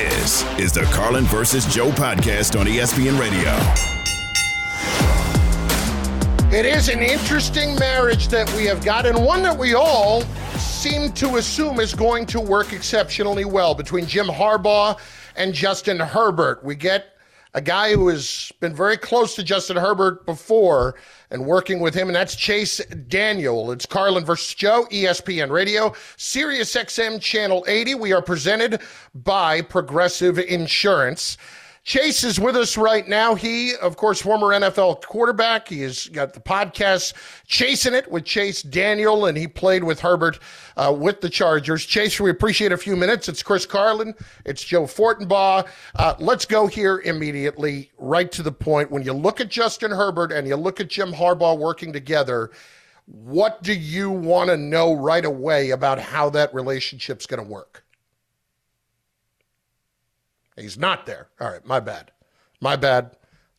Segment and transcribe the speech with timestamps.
[0.00, 3.50] This is the Carlin versus Joe podcast on ESPN Radio.
[6.50, 10.22] It is an interesting marriage that we have got, and one that we all
[10.56, 14.98] seem to assume is going to work exceptionally well between Jim Harbaugh
[15.36, 16.64] and Justin Herbert.
[16.64, 17.18] We get
[17.52, 20.94] a guy who has been very close to Justin Herbert before
[21.30, 22.78] and working with him, and that's Chase
[23.08, 23.70] Daniel.
[23.70, 27.94] It's Carlin versus Joe, ESPN Radio, Sirius XM Channel 80.
[27.94, 28.80] We are presented
[29.14, 31.36] by Progressive Insurance.
[31.82, 33.34] Chase is with us right now.
[33.34, 35.68] He, of course, former NFL quarterback.
[35.68, 37.14] He has got the podcast
[37.46, 40.38] Chasing It with Chase Daniel, and he played with Herbert
[40.76, 41.86] uh, with the Chargers.
[41.86, 43.30] Chase, we appreciate a few minutes.
[43.30, 44.14] It's Chris Carlin.
[44.44, 45.66] It's Joe Fortenbaugh.
[45.94, 48.90] Uh, let's go here immediately, right to the point.
[48.90, 52.50] When you look at Justin Herbert and you look at Jim Harbaugh working together,
[53.06, 57.79] what do you want to know right away about how that relationship's going to work?
[60.60, 61.28] He's not there.
[61.40, 62.10] All right, my bad.
[62.60, 63.16] My bad.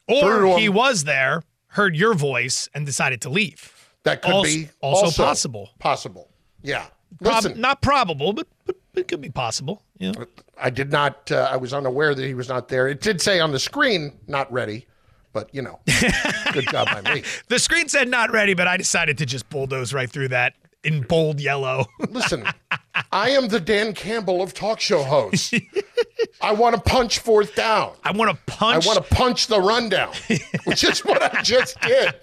[0.07, 3.73] Or he was there, heard your voice, and decided to leave.
[4.03, 5.69] That could also, be also, also, possible.
[5.79, 6.29] Possible.
[6.63, 6.85] Yeah.
[7.23, 9.83] Prob- not probable, but, but it could be possible.
[9.97, 10.13] Yeah.
[10.57, 11.31] I did not.
[11.31, 12.87] Uh, I was unaware that he was not there.
[12.87, 14.87] It did say on the screen, "Not ready."
[15.33, 15.79] But you know,
[16.51, 17.23] good job by me.
[17.47, 21.01] The screen said not ready, but I decided to just bulldoze right through that in
[21.01, 21.85] bold yellow.
[22.09, 22.45] Listen,
[23.11, 25.53] I am the Dan Campbell of talk show hosts.
[26.41, 27.93] I want to punch fourth down.
[28.03, 28.85] I want to punch.
[28.85, 30.13] I want to punch the rundown,
[30.65, 32.13] which is what I just did.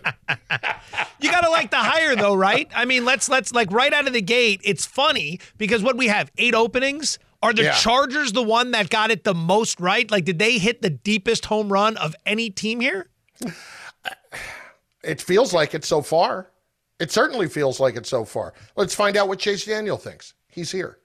[1.21, 2.69] you got to like the hire though, right?
[2.75, 4.61] I mean, let's let's like right out of the gate.
[4.65, 7.19] It's funny because what we have eight openings.
[7.41, 7.75] Are the yeah.
[7.75, 10.11] Chargers the one that got it the most right?
[10.11, 13.09] Like, did they hit the deepest home run of any team here?
[15.05, 16.51] It feels like it so far.
[16.99, 18.55] It certainly feels like it so far.
[18.77, 20.35] Let's find out what Chase Daniel thinks.
[20.49, 20.99] He's here.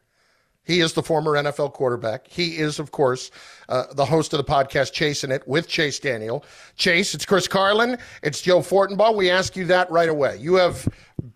[0.65, 2.25] He is the former NFL quarterback.
[2.25, 3.31] He is, of course,
[3.67, 6.45] uh, the host of the podcast Chasing It with Chase Daniel.
[6.77, 7.97] Chase, it's Chris Carlin.
[8.23, 9.13] It's Joe Fortenbaugh.
[9.13, 10.37] We ask you that right away.
[10.37, 10.87] You have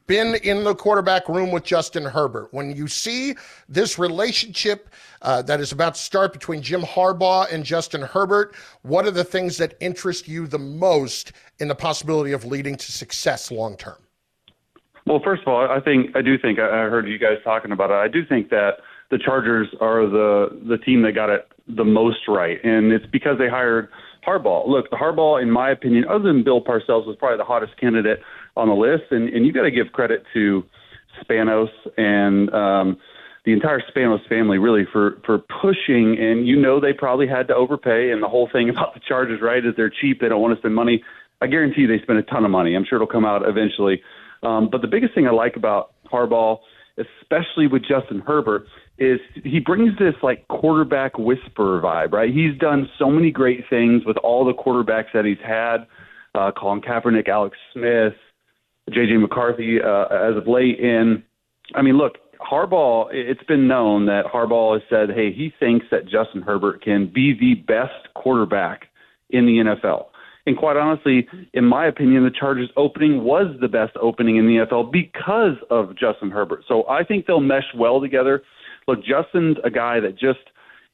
[0.08, 2.54] been in the quarterback room with Justin Herbert.
[2.54, 3.36] When you see
[3.68, 4.90] this relationship
[5.22, 9.26] uh, that is about to start between Jim Harbaugh and Justin Herbert, what are the
[9.26, 14.07] things that interest you the most in the possibility of leading to success long term?
[15.08, 17.92] Well, first of all, I think I do think I heard you guys talking about
[17.92, 17.94] it.
[17.94, 18.80] I do think that
[19.10, 23.38] the Chargers are the the team that got it the most right, and it's because
[23.38, 23.88] they hired
[24.28, 24.68] Harbaugh.
[24.68, 28.20] Look, the Harbaugh, in my opinion, other than Bill Parcells, was probably the hottest candidate
[28.58, 30.66] on the list, and and you got to give credit to
[31.24, 32.98] Spanos and um,
[33.46, 36.18] the entire Spanos family really for for pushing.
[36.20, 39.40] And you know they probably had to overpay, and the whole thing about the Chargers,
[39.42, 41.02] right, is they're cheap, they don't want to spend money.
[41.40, 42.76] I guarantee you they spend a ton of money.
[42.76, 44.02] I'm sure it'll come out eventually.
[44.44, 46.60] Um, but the biggest thing I like about Harbaugh,
[46.98, 48.68] especially with Justin Herbert,
[48.98, 52.34] is he brings this like quarterback whisperer vibe, right?
[52.34, 55.86] He's done so many great things with all the quarterbacks that he's had,
[56.34, 58.14] uh, Colin Kaepernick, Alex Smith,
[58.92, 59.18] J.J.
[59.18, 60.80] McCarthy uh, as of late.
[60.80, 61.24] And
[61.76, 66.08] I mean, look, Harbaugh, it's been known that Harbaugh has said, hey, he thinks that
[66.08, 68.88] Justin Herbert can be the best quarterback
[69.30, 70.08] in the NFL.
[70.48, 74.66] And quite honestly, in my opinion, the Chargers opening was the best opening in the
[74.66, 76.64] NFL because of Justin Herbert.
[76.70, 78.42] So I think they'll mesh well together.
[78.88, 80.40] Look, Justin's a guy that just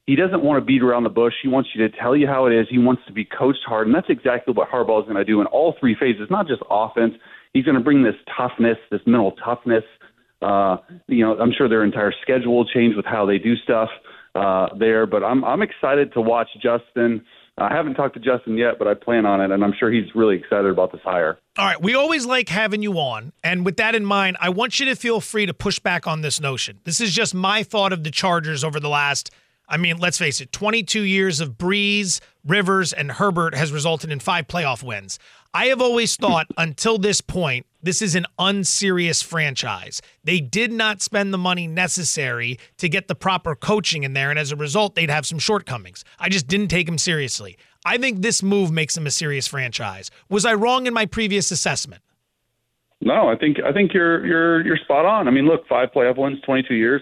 [0.08, 1.34] he doesn't want to beat around the bush.
[1.44, 2.66] He wants you to tell you how it is.
[2.68, 5.40] He wants to be coached hard, and that's exactly what Harbaugh is going to do
[5.40, 7.14] in all three phases, not just offense.
[7.54, 9.84] He's going to bring this toughness, this mental toughness.
[10.42, 10.78] Uh,
[11.08, 13.90] you know, I'm sure their entire schedule will change with how they do stuff
[14.34, 17.24] uh, there, but I'm I'm excited to watch Justin.
[17.58, 20.16] I haven't talked to Justin yet, but I plan on it, and I'm sure he's
[20.16, 21.38] really excited about this hire.
[21.58, 21.80] All right.
[21.80, 23.32] We always like having you on.
[23.44, 26.22] And with that in mind, I want you to feel free to push back on
[26.22, 26.80] this notion.
[26.84, 29.30] This is just my thought of the Chargers over the last,
[29.70, 34.20] I mean, let's face it, 22 years of Brees, Rivers, and Herbert has resulted in
[34.20, 35.20] five playoff wins.
[35.54, 40.02] I have always thought until this point, this is an unserious franchise.
[40.24, 44.40] They did not spend the money necessary to get the proper coaching in there, and
[44.40, 46.04] as a result, they'd have some shortcomings.
[46.18, 47.58] I just didn't take them seriously.
[47.86, 50.10] I think this move makes them a serious franchise.
[50.30, 52.02] Was I wrong in my previous assessment?
[53.02, 55.28] No, I think I think you're you're you're spot on.
[55.28, 57.02] I mean, look, five playoff wins, 22 years,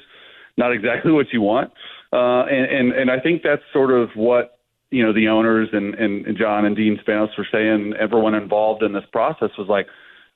[0.57, 1.71] not exactly what you want,
[2.11, 4.57] uh, and and and I think that's sort of what
[4.89, 8.81] you know the owners and, and, and John and Dean Spanos were saying, everyone involved
[8.83, 9.87] in this process was like,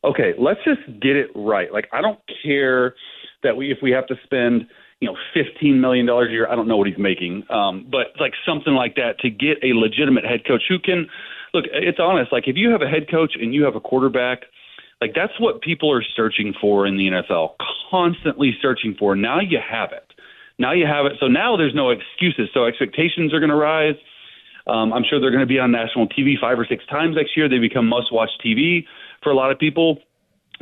[0.06, 1.72] okay, let's just get it right.
[1.72, 2.96] Like I don't care
[3.44, 4.68] that we if we have to spend
[5.00, 8.08] you know fifteen million dollars a year, I don't know what he's making, um, but
[8.20, 11.08] like something like that to get a legitimate head coach who can
[11.54, 11.66] look.
[11.72, 12.32] It's honest.
[12.32, 14.44] Like if you have a head coach and you have a quarterback.
[15.02, 17.56] Like that's what people are searching for in the NFL,
[17.92, 19.14] constantly searching for.
[19.14, 20.08] Now you have it.
[20.58, 21.14] Now you have it.
[21.20, 22.50] So now there's no excuses.
[22.54, 23.96] So expectations are going to rise.
[24.68, 27.38] Um, I'm sure they're going to be on national TV five or six times next
[27.38, 27.48] year.
[27.50, 28.86] They become must watch TV
[29.26, 29.98] for a lot of people.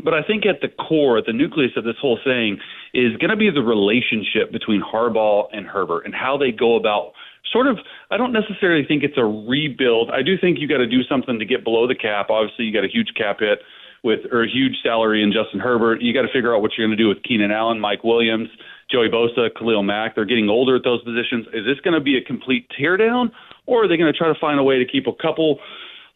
[0.04, 2.58] But I think at the core, at the nucleus of this whole thing,
[2.96, 7.12] is going to be the relationship between Harbaugh and Herbert and how they go about
[7.52, 7.78] sort of.
[8.10, 10.10] I don't necessarily think it's a rebuild.
[10.10, 12.32] I do think you got to do something to get below the cap.
[12.32, 13.60] Obviously, you got a huge cap hit
[14.04, 16.02] with or a huge salary in Justin Herbert.
[16.02, 18.50] You got to figure out what you're going to do with Keenan Allen, Mike Williams,
[18.92, 20.16] Joey Bosa, Khalil Mack.
[20.16, 21.48] They're getting older at those positions.
[21.54, 23.32] Is this going to be a complete teardown,
[23.66, 25.60] or are they going to try to find a way to keep a couple?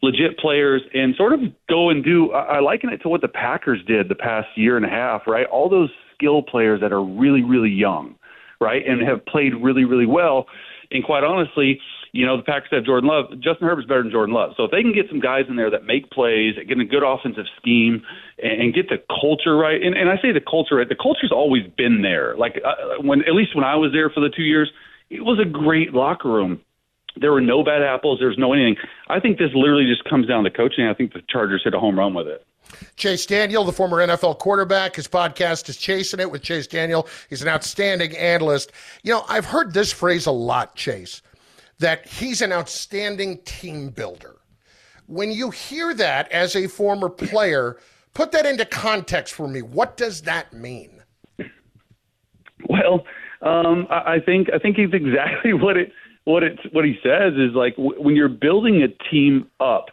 [0.02, 3.80] Legit players and sort of go and do I liken it to what the Packers
[3.86, 5.46] did the past year and a half, right?
[5.46, 8.14] All those skill players that are really, really young,
[8.60, 8.82] right?
[8.86, 10.46] And have played really, really well.
[10.90, 11.80] And quite honestly,
[12.12, 13.26] you know, the Packers have Jordan Love.
[13.42, 14.52] Justin Herbert's better than Jordan Love.
[14.56, 17.02] So if they can get some guys in there that make plays, get a good
[17.04, 18.02] offensive scheme,
[18.42, 21.32] and, and get the culture right, and, and I say the culture right, the culture's
[21.32, 22.36] always been there.
[22.36, 24.70] Like uh, when, at least when I was there for the two years,
[25.10, 26.60] it was a great locker room.
[27.20, 28.18] There were no bad apples.
[28.20, 28.76] There's no anything.
[29.08, 30.86] I think this literally just comes down to coaching.
[30.86, 32.46] I think the Chargers hit a home run with it.
[32.96, 37.08] Chase Daniel, the former NFL quarterback, his podcast is Chasing It with Chase Daniel.
[37.30, 38.72] He's an outstanding analyst.
[39.02, 41.22] You know, I've heard this phrase a lot, Chase,
[41.78, 44.36] that he's an outstanding team builder.
[45.06, 47.78] When you hear that as a former player,
[48.12, 49.62] put that into context for me.
[49.62, 51.02] What does that mean?
[52.68, 53.04] Well,
[53.40, 55.92] um, I think I think it's exactly what it
[56.28, 59.86] what it what he says is like w- when you're building a team up,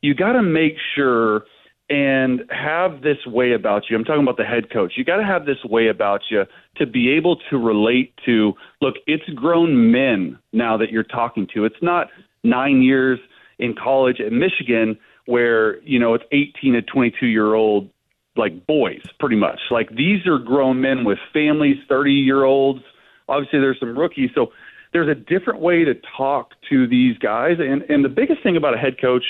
[0.00, 1.44] you got to make sure
[1.90, 3.96] and have this way about you.
[3.96, 4.94] I'm talking about the head coach.
[4.96, 6.44] You got to have this way about you
[6.76, 8.54] to be able to relate to.
[8.80, 11.66] Look, it's grown men now that you're talking to.
[11.66, 12.08] It's not
[12.42, 13.18] nine years
[13.58, 17.90] in college at Michigan where you know it's 18 to 22 year old
[18.36, 19.60] like boys, pretty much.
[19.70, 22.80] Like these are grown men with families, 30 year olds.
[23.28, 24.48] Obviously, there's some rookies, so
[24.94, 27.56] there's a different way to talk to these guys.
[27.58, 29.24] And and the biggest thing about a head coach,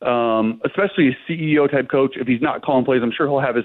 [0.00, 3.56] um, especially a CEO type coach, if he's not calling plays, I'm sure he'll have
[3.56, 3.64] his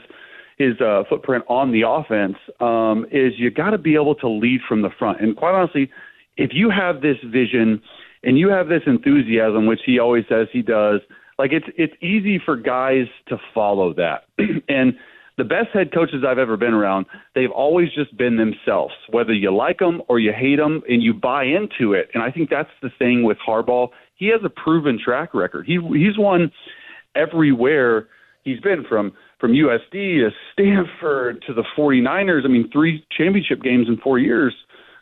[0.57, 2.35] his uh, footprint on the offense.
[2.59, 5.21] Um, is you got to be able to lead from the front.
[5.21, 5.89] And quite honestly,
[6.35, 7.81] if you have this vision
[8.23, 10.99] and you have this enthusiasm, which he always says he does,
[11.37, 14.25] like it's it's easy for guys to follow that.
[14.67, 14.95] and
[15.39, 19.55] the best head coaches I've ever been around, they've always just been themselves, whether you
[19.55, 22.09] like them or you hate them, and you buy into it.
[22.13, 23.89] And I think that's the thing with Harbaugh.
[24.15, 25.65] He has a proven track record.
[25.65, 26.51] He he's won
[27.15, 28.07] everywhere
[28.43, 32.41] he's been from from USD to Stanford to the 49ers.
[32.45, 34.53] I mean, three championship games in four years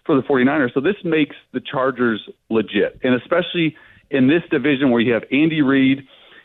[0.06, 0.74] for the 49ers.
[0.74, 3.76] So this makes the Chargers legit, and especially
[4.10, 6.04] in this division where you have Andy Reid,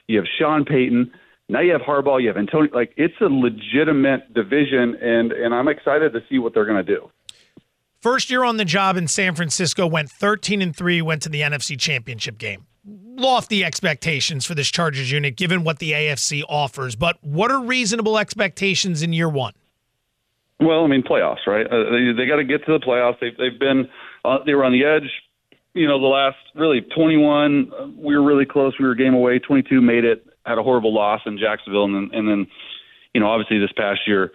[0.08, 1.12] you have Sean Payton
[1.52, 2.70] now you have Harbaugh, you have Antonio.
[2.74, 6.96] Like it's a legitimate division, and and I'm excited to see what they're going to
[6.96, 7.10] do.
[8.00, 11.42] First year on the job in San Francisco, went 13 and three, went to the
[11.42, 12.66] NFC Championship game.
[12.84, 16.96] Lofty expectations for this Chargers unit, given what the AFC offers.
[16.96, 19.52] But what are reasonable expectations in year one?
[20.58, 21.66] Well, I mean playoffs, right?
[21.66, 23.20] Uh, they they got to get to the playoffs.
[23.20, 23.88] They've they've been
[24.24, 25.10] uh, they were on the edge.
[25.74, 28.74] You know, the last really 21, uh, we were really close.
[28.78, 29.38] We were game away.
[29.38, 32.46] 22 made it had a horrible loss in Jacksonville, and then, and then
[33.14, 34.32] you know obviously this past year,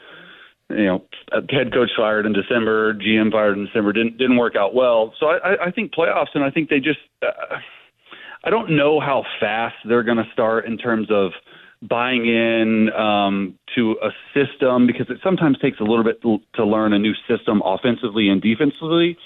[0.69, 1.05] you know,
[1.49, 5.13] head coach fired in December, GM fired in December, didn't didn't work out well.
[5.19, 7.57] So I, I think playoffs, and I think they just, uh,
[8.43, 11.31] I don't know how fast they're going to start in terms of
[11.81, 16.93] buying in um, to a system because it sometimes takes a little bit to learn
[16.93, 19.17] a new system offensively and defensively.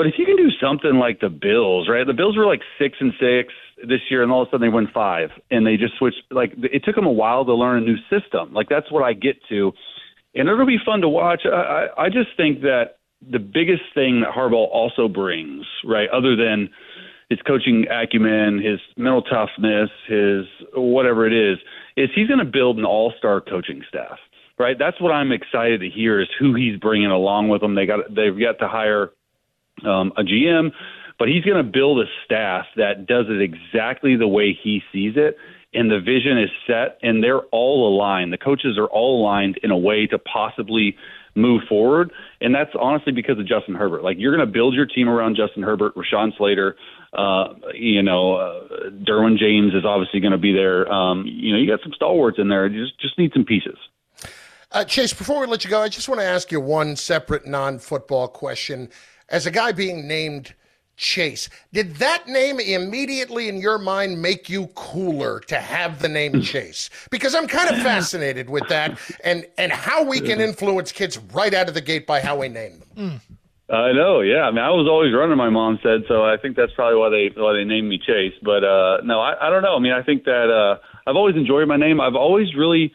[0.00, 2.06] But if you can do something like the Bills, right?
[2.06, 3.52] The Bills were like six and six
[3.86, 6.22] this year, and all of a sudden they win five, and they just switched.
[6.30, 8.54] Like it took them a while to learn a new system.
[8.54, 9.72] Like that's what I get to,
[10.34, 11.42] and it'll be fun to watch.
[11.44, 11.50] I,
[11.98, 16.70] I, I just think that the biggest thing that Harbaugh also brings, right, other than
[17.28, 21.58] his coaching acumen, his mental toughness, his whatever it is,
[21.98, 24.16] is he's going to build an all-star coaching staff.
[24.58, 27.74] Right, that's what I'm excited to hear is who he's bringing along with him.
[27.74, 29.10] They got they've got to hire
[29.84, 30.72] um, a GM,
[31.18, 35.14] but he's going to build a staff that does it exactly the way he sees
[35.16, 35.36] it.
[35.72, 38.32] And the vision is set, and they're all aligned.
[38.32, 40.96] The coaches are all aligned in a way to possibly
[41.34, 42.12] move forward.
[42.40, 44.02] And that's honestly because of Justin Herbert.
[44.02, 46.76] Like you're going to build your team around Justin Herbert, Rashawn Slater.
[47.12, 50.90] Uh, you know, uh, Derwin James is obviously going to be there.
[50.92, 52.66] Um, you know, you got some stalwarts in there.
[52.66, 53.76] You just just need some pieces.
[54.72, 57.44] Uh, Chase, before we let you go, I just want to ask you one separate
[57.44, 58.88] non-football question
[59.30, 60.54] as a guy being named
[60.96, 61.48] Chase.
[61.72, 66.90] Did that name immediately in your mind make you cooler to have the name Chase?
[67.10, 71.54] Because I'm kind of fascinated with that and and how we can influence kids right
[71.54, 73.20] out of the gate by how we name them.
[73.70, 74.42] I know, yeah.
[74.42, 75.38] I mean, I was always running.
[75.38, 76.24] My mom said so.
[76.24, 78.34] I think that's probably why they why they named me Chase.
[78.42, 79.76] But uh, no, I, I don't know.
[79.76, 82.00] I mean, I think that uh, I've always enjoyed my name.
[82.00, 82.92] I've always really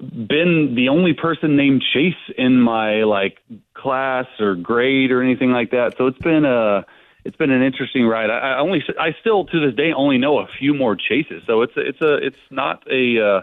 [0.00, 3.38] been the only person named Chase in my like
[3.74, 5.94] class or grade or anything like that.
[5.98, 6.84] So it's been a
[7.24, 8.30] it's been an interesting ride.
[8.30, 11.42] I, I only I still to this day only know a few more Chases.
[11.46, 13.40] So it's it's a it's not a uh,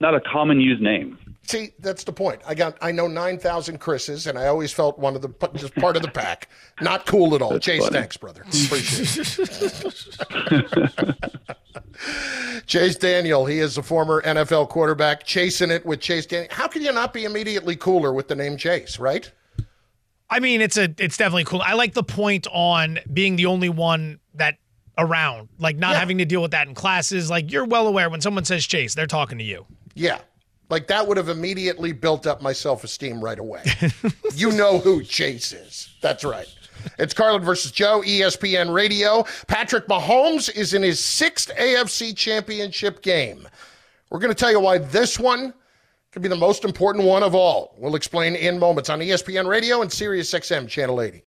[0.00, 1.18] not a common used name.
[1.48, 2.42] See, that's the point.
[2.46, 5.74] I got I know nine thousand Chris's, and I always felt one of the just
[5.76, 6.50] part of the pack.
[6.82, 7.52] Not cool at all.
[7.52, 7.94] That's Chase, funny.
[7.94, 8.42] thanks, brother.
[8.42, 9.38] Appreciate
[10.36, 11.06] it.
[12.66, 16.52] Chase Daniel, he is a former NFL quarterback, chasing it with Chase Daniel.
[16.52, 19.32] How can you not be immediately cooler with the name Chase, right?
[20.28, 21.62] I mean, it's a it's definitely cool.
[21.62, 24.58] I like the point on being the only one that
[24.98, 26.00] around, like not yeah.
[26.00, 27.30] having to deal with that in classes.
[27.30, 29.64] Like you're well aware when someone says Chase, they're talking to you.
[29.94, 30.18] Yeah.
[30.70, 33.62] Like that would have immediately built up my self esteem right away.
[34.34, 35.90] you know who Chase is.
[36.00, 36.46] That's right.
[36.98, 39.24] It's Carlin versus Joe, ESPN Radio.
[39.46, 43.48] Patrick Mahomes is in his sixth AFC championship game.
[44.10, 45.52] We're going to tell you why this one
[46.12, 47.74] could be the most important one of all.
[47.78, 51.22] We'll explain in moments on ESPN Radio and Sirius XM Channel 80.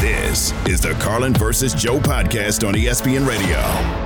[0.00, 4.05] This is the Carlin versus Joe podcast on ESPN Radio.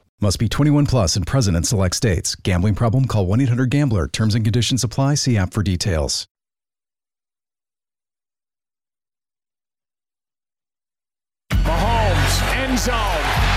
[0.23, 2.35] Must be 21 plus and present in select states.
[2.35, 3.05] Gambling problem?
[3.05, 4.07] Call 1 800 GAMBLER.
[4.07, 5.15] Terms and conditions apply.
[5.15, 6.27] See app for details.
[11.51, 12.93] Mahomes, end zone.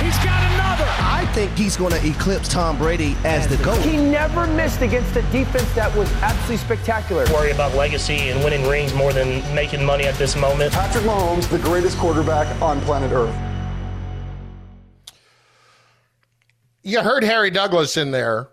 [0.02, 0.90] He's got another.
[1.00, 3.82] I think he's going to eclipse Tom Brady as, as the GOAT.
[3.82, 7.26] He never missed against a defense that was absolutely spectacular.
[7.26, 10.72] Worry about legacy and winning rings more than making money at this moment.
[10.72, 13.53] Patrick Mahomes, the greatest quarterback on planet Earth.
[16.84, 18.50] You heard Harry Douglas in there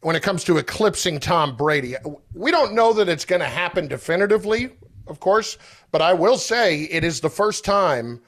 [0.00, 1.94] when it comes to eclipsing Tom Brady.
[2.34, 4.70] We don't know that it's going to happen definitively,
[5.06, 5.56] of course,
[5.92, 8.20] but I will say it is the first time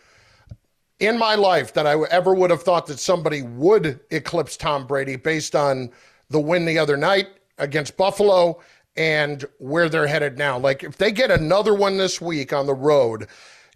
[1.00, 5.16] in my life that I ever would have thought that somebody would eclipse Tom Brady
[5.16, 5.90] based on
[6.28, 8.60] the win the other night against Buffalo
[8.96, 10.56] and where they're headed now.
[10.56, 13.26] Like if they get another one this week on the road,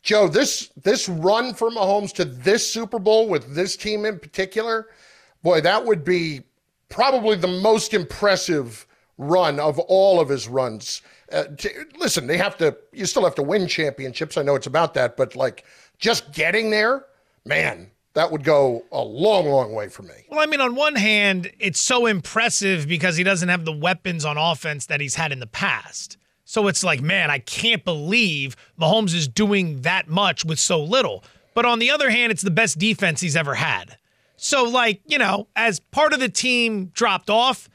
[0.02, 4.86] Joe, this this run for Mahomes to this Super Bowl with this team in particular–
[5.44, 6.42] boy, that would be
[6.88, 8.86] probably the most impressive
[9.16, 11.02] run of all of his runs.
[11.30, 14.36] Uh, to, listen, they have to, you still have to win championships.
[14.36, 15.64] I know it's about that, but like
[15.98, 17.04] just getting there,
[17.44, 20.14] man, that would go a long, long way for me.
[20.30, 24.24] Well, I mean, on one hand, it's so impressive because he doesn't have the weapons
[24.24, 26.16] on offense that he's had in the past.
[26.44, 31.24] So it's like, man, I can't believe Mahomes is doing that much with so little.
[31.54, 33.96] But on the other hand, it's the best defense he's ever had.
[34.44, 37.66] So, like, you know, as part of the team dropped off,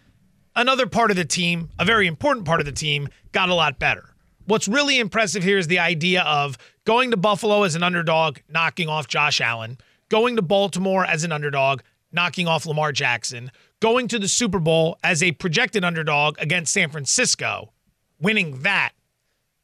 [0.55, 3.79] another part of the team, a very important part of the team, got a lot
[3.79, 4.13] better.
[4.45, 8.88] What's really impressive here is the idea of going to Buffalo as an underdog, knocking
[8.88, 13.49] off Josh Allen, going to Baltimore as an underdog, knocking off Lamar Jackson,
[13.79, 17.73] going to the Super Bowl as a projected underdog against San Francisco,
[18.21, 18.91] winning that.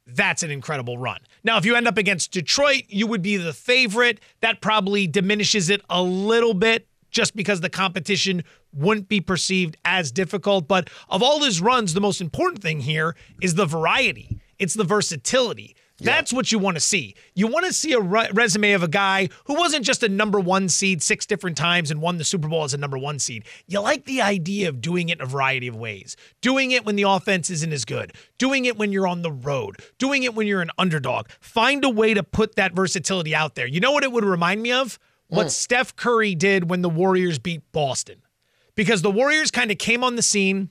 [0.08, 1.20] That's an incredible run.
[1.44, 4.18] Now, if you end up against Detroit, you would be the favorite.
[4.40, 8.44] That probably diminishes it a little bit just because the competition
[8.74, 10.68] wouldn't be perceived as difficult.
[10.68, 14.84] But of all his runs, the most important thing here is the variety, it's the
[14.84, 15.74] versatility.
[15.98, 17.14] That's what you want to see.
[17.34, 20.38] You want to see a re- resume of a guy who wasn't just a number
[20.38, 23.46] one seed six different times and won the Super Bowl as a number one seed.
[23.66, 26.14] You like the idea of doing it in a variety of ways.
[26.42, 29.76] Doing it when the offense isn't as good, doing it when you're on the road,
[29.96, 31.28] doing it when you're an underdog.
[31.40, 33.66] Find a way to put that versatility out there.
[33.66, 34.98] You know what it would remind me of?
[35.28, 35.50] What Mm.
[35.50, 38.22] Steph Curry did when the Warriors beat Boston.
[38.74, 40.70] Because the Warriors kind of came on the scene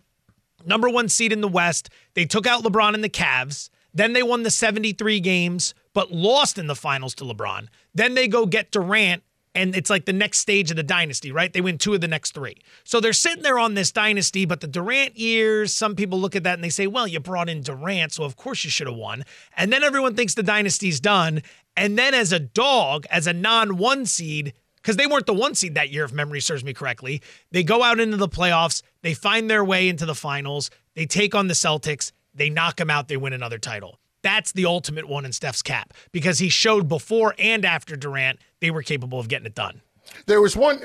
[0.66, 1.90] number one seed in the West.
[2.14, 3.70] They took out LeBron and the Cavs.
[3.94, 7.68] Then they won the 73 games, but lost in the finals to LeBron.
[7.94, 11.54] Then they go get Durant, and it's like the next stage of the dynasty, right?
[11.54, 12.58] They win two of the next three.
[12.84, 16.44] So they're sitting there on this dynasty, but the Durant years, some people look at
[16.44, 18.98] that and they say, well, you brought in Durant, so of course you should have
[18.98, 19.24] won.
[19.56, 21.42] And then everyone thinks the dynasty's done.
[21.78, 25.56] And then as a dog, as a non one seed, because they weren't the one
[25.56, 27.22] seed that year, if memory serves me correctly.
[27.52, 31.34] They go out into the playoffs, they find their way into the finals, they take
[31.34, 34.00] on the Celtics, they knock them out, they win another title.
[34.22, 38.72] That's the ultimate one in Steph's cap because he showed before and after Durant they
[38.72, 39.82] were capable of getting it done.
[40.26, 40.82] There was one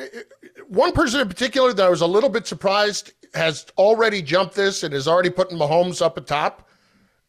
[0.68, 4.82] one person in particular that I was a little bit surprised has already jumped this
[4.82, 6.68] and is already putting Mahomes up atop.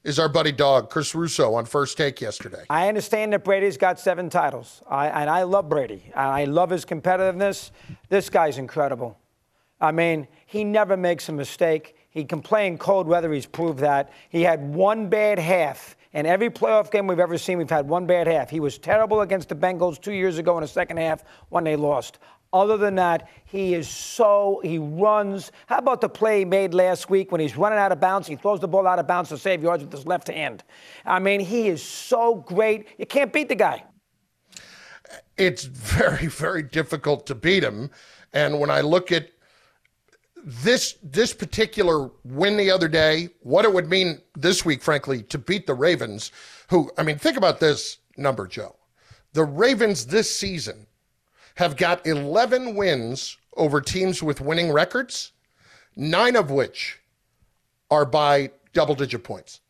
[0.03, 2.63] Is our buddy dog Chris Russo on first take yesterday?
[2.71, 6.11] I understand that Brady's got seven titles, I, and I love Brady.
[6.15, 7.69] I love his competitiveness.
[8.09, 9.19] This guy's incredible.
[9.79, 11.95] I mean, he never makes a mistake.
[12.09, 13.31] He can play in cold weather.
[13.31, 14.11] He's proved that.
[14.29, 15.95] He had one bad half.
[16.13, 18.49] In every playoff game we've ever seen, we've had one bad half.
[18.49, 21.75] He was terrible against the Bengals two years ago in the second half when they
[21.75, 22.17] lost.
[22.53, 25.51] Other than that, he is so, he runs.
[25.67, 28.27] How about the play he made last week when he's running out of bounds?
[28.27, 30.63] He throws the ball out of bounds to save yards with his left hand.
[31.05, 32.87] I mean, he is so great.
[32.97, 33.85] You can't beat the guy.
[35.37, 37.89] It's very, very difficult to beat him.
[38.33, 39.29] And when I look at
[40.43, 45.37] this this particular win the other day, what it would mean this week, frankly, to
[45.37, 46.31] beat the Ravens,
[46.69, 48.75] who I mean, think about this number, Joe.
[49.33, 50.87] The Ravens this season
[51.55, 55.31] have got 11 wins over teams with winning records,
[55.95, 56.99] nine of which
[57.89, 59.61] are by double digit points.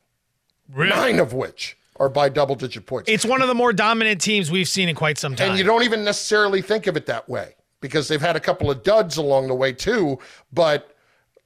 [0.73, 3.09] Nine of which are by double digit points.
[3.09, 5.49] It's one of the more dominant teams we've seen in quite some time.
[5.49, 8.71] And you don't even necessarily think of it that way because they've had a couple
[8.71, 10.19] of duds along the way too.
[10.53, 10.95] But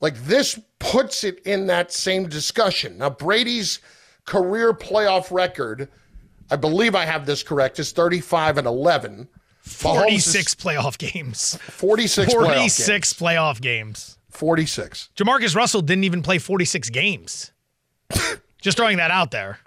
[0.02, 3.00] like this puts it in that same discussion.
[3.00, 3.80] Now, Brady's
[4.26, 5.90] career playoff record,
[6.52, 9.28] I believe I have this correct, is 35 and 11.
[9.66, 11.58] Mahomes 46 is playoff games.
[11.58, 14.18] 46 playoff 46 playoff games.
[14.30, 15.10] 46.
[15.16, 17.52] Jamarcus Russell didn't even play 46 games.
[18.62, 19.60] Just throwing that out there.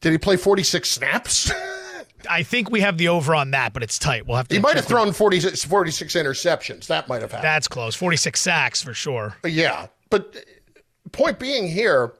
[0.00, 1.52] Did he play 46 snaps?
[2.30, 4.26] I think we have the over on that, but it's tight.
[4.26, 4.54] We'll have to.
[4.54, 6.86] He might have thrown 46, 46 interceptions.
[6.86, 7.44] That might have happened.
[7.44, 7.94] That's close.
[7.94, 9.36] 46 sacks for sure.
[9.44, 9.86] Yeah.
[10.10, 10.80] But uh,
[11.12, 12.14] point being here,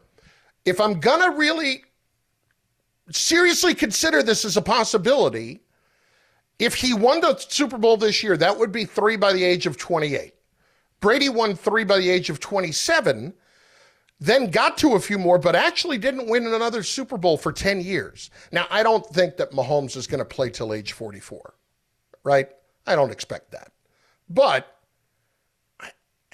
[0.65, 1.83] if I'm going to really
[3.11, 5.61] seriously consider this as a possibility,
[6.59, 9.67] if he won the Super Bowl this year, that would be three by the age
[9.67, 10.35] of 28.
[11.01, 13.33] Brady won three by the age of 27,
[14.21, 17.81] then got to a few more, but actually didn't win another Super Bowl for 10
[17.81, 18.31] years.
[18.51, 21.55] Now, I don't think that Mahomes is going to play till age 44,
[22.25, 22.49] right?
[22.87, 23.71] I don't expect that.
[24.29, 24.77] But
[25.81, 25.91] I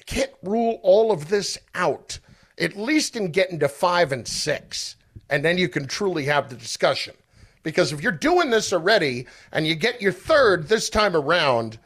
[0.07, 2.19] can't rule all of this out,
[2.59, 4.97] at least in getting to five and six.
[5.29, 7.15] And then you can truly have the discussion.
[7.65, 11.81] Because if you're doing this already and you get your third this time around,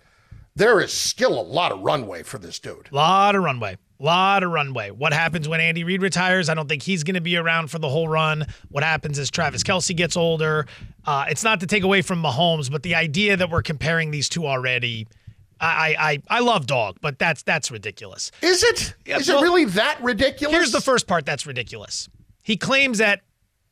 [0.55, 2.89] there is still a lot of runway for this dude.
[2.93, 3.79] Lot of runway.
[4.01, 4.91] Lot of runway.
[4.91, 6.49] What happens when Andy Reid retires?
[6.49, 8.47] I don't think he's going to be around for the whole run.
[8.69, 10.67] What happens as Travis Kelce gets older?
[11.05, 14.29] Uh, it's not to take away from Mahomes, but the idea that we're comparing these
[14.29, 15.09] two already,
[15.61, 15.97] I
[16.29, 18.31] I I love dog, but that's that's ridiculous.
[18.43, 18.95] Is it?
[19.05, 20.55] Yeah, well, it really that ridiculous?
[20.55, 22.09] Here's the first part that's ridiculous.
[22.45, 23.23] He claims that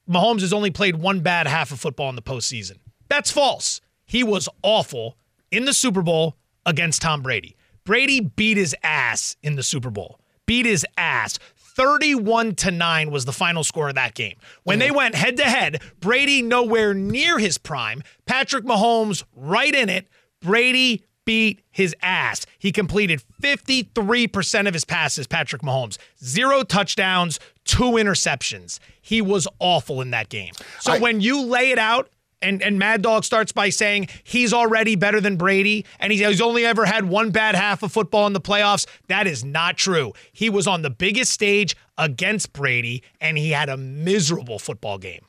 [0.08, 2.78] Mahomes has only played one bad half of football in the postseason.
[3.08, 3.80] That's false.
[4.04, 5.16] He was awful
[5.50, 7.56] in the Super Bowl against Tom Brady.
[7.84, 10.20] Brady beat his ass in the Super Bowl.
[10.46, 11.38] Beat his ass.
[11.56, 14.36] 31 to 9 was the final score of that game.
[14.64, 19.88] When they went head to head, Brady nowhere near his prime, Patrick Mahomes right in
[19.88, 20.08] it.
[20.40, 22.46] Brady beat his ass.
[22.58, 25.98] He completed 53% of his passes, Patrick Mahomes.
[26.24, 28.78] Zero touchdowns, two interceptions.
[29.02, 30.54] He was awful in that game.
[30.80, 32.08] So I- when you lay it out,
[32.42, 36.40] and, and Mad Dog starts by saying he's already better than Brady and he's, he's
[36.40, 38.86] only ever had one bad half of football in the playoffs.
[39.08, 40.12] That is not true.
[40.32, 45.24] He was on the biggest stage against Brady and he had a miserable football game.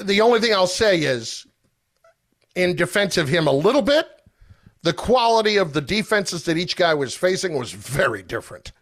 [0.00, 1.46] the only thing I'll say is,
[2.54, 4.06] in defense of him a little bit,
[4.82, 8.72] the quality of the defenses that each guy was facing was very different.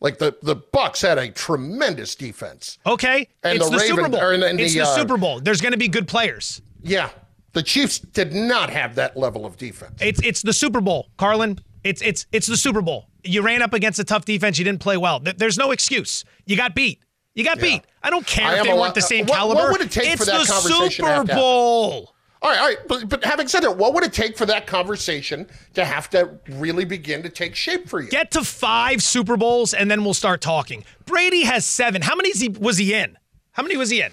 [0.00, 2.78] Like the the Bucs had a tremendous defense.
[2.86, 4.20] Okay, And it's the the, Super Bowl.
[4.20, 5.40] or the- it's the, the uh, Super Bowl.
[5.40, 6.60] There's going to be good players.
[6.82, 7.08] Yeah,
[7.54, 9.98] the Chiefs did not have that level of defense.
[10.00, 11.58] It's it's the Super Bowl, Carlin.
[11.82, 13.06] It's it's it's the Super Bowl.
[13.24, 14.58] You ran up against a tough defense.
[14.58, 15.20] You didn't play well.
[15.20, 16.24] There's no excuse.
[16.44, 17.00] You got beat.
[17.34, 17.82] You got beat.
[18.02, 19.60] I don't care I if they weren't lot- the same what- caliber.
[19.62, 21.36] what would it take it's for that the conversation Super have to happen?
[21.42, 22.12] Bowl.
[22.42, 24.66] All right, all right, but, but having said that, what would it take for that
[24.66, 28.08] conversation to have to really begin to take shape for you?
[28.08, 30.84] Get to five Super Bowls and then we'll start talking.
[31.06, 32.02] Brady has seven.
[32.02, 33.16] How many is he, was he in?
[33.52, 34.12] How many was he in?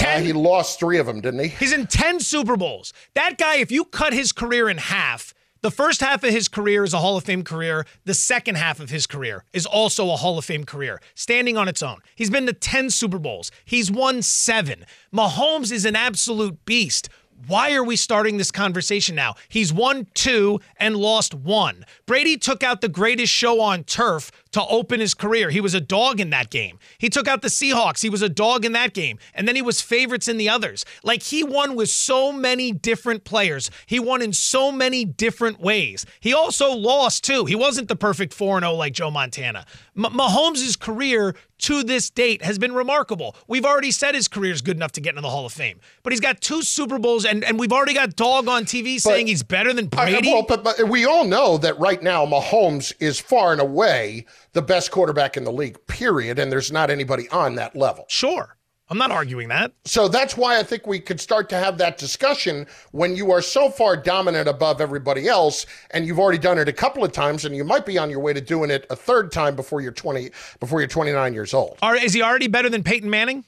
[0.00, 1.48] Uh, he lost three of them, didn't he?
[1.48, 2.92] He's in 10 Super Bowls.
[3.14, 6.84] That guy, if you cut his career in half, the first half of his career
[6.84, 7.86] is a Hall of Fame career.
[8.04, 11.66] The second half of his career is also a Hall of Fame career, standing on
[11.66, 11.98] its own.
[12.14, 13.50] He's been to 10 Super Bowls.
[13.64, 14.84] He's won seven.
[15.12, 17.08] Mahomes is an absolute beast.
[17.46, 19.34] Why are we starting this conversation now?
[19.48, 21.84] He's won two and lost one.
[22.06, 25.50] Brady took out the greatest show on turf to open his career.
[25.50, 26.78] He was a dog in that game.
[26.96, 28.00] He took out the Seahawks.
[28.00, 29.18] He was a dog in that game.
[29.34, 30.86] And then he was favorites in the others.
[31.04, 33.70] Like he won with so many different players.
[33.84, 36.06] He won in so many different ways.
[36.20, 37.44] He also lost too.
[37.44, 39.66] He wasn't the perfect 4 0 like Joe Montana.
[39.94, 43.34] M- Mahomes' career to this date has been remarkable.
[43.48, 45.80] We've already said his career is good enough to get into the Hall of Fame,
[46.02, 49.26] but he's got two Super Bowls, and, and we've already got Dog on TV saying
[49.26, 50.30] he's better than I- Brady.
[50.32, 54.62] well, but, but we all know that right now Mahomes is far and away the
[54.62, 56.38] best quarterback in the league, period.
[56.38, 58.06] And there's not anybody on that level.
[58.08, 58.56] Sure.
[58.88, 59.72] I'm not arguing that.
[59.84, 63.42] So that's why I think we could start to have that discussion when you are
[63.42, 67.44] so far dominant above everybody else, and you've already done it a couple of times,
[67.44, 69.92] and you might be on your way to doing it a third time before you're
[69.92, 71.76] 20, before you're 29 years old.
[71.82, 73.44] Are, is he already better than Peyton Manning?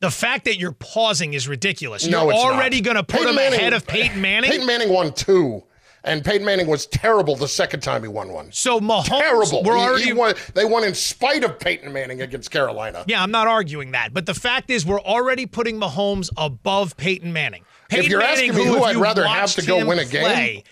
[0.00, 2.06] The fact that you're pausing is ridiculous.
[2.06, 4.50] No, you're it's already going to put Peyton him Manning- ahead of Peyton Manning.
[4.50, 5.64] Peyton Manning won two,
[6.04, 8.52] and Peyton Manning was terrible the second time he won one.
[8.52, 9.62] so Mahomes, Terrible.
[9.62, 13.04] We're He- he already won- they won in spite of Peyton Manning against Carolina.
[13.08, 17.32] Yeah, I'm not arguing that, but the fact is, we're already putting Mahomes above Peyton
[17.32, 17.64] Manning.
[17.88, 20.22] Peyton you're Manning, asking me who if I'd rather have to go win a game?
[20.22, 20.64] play,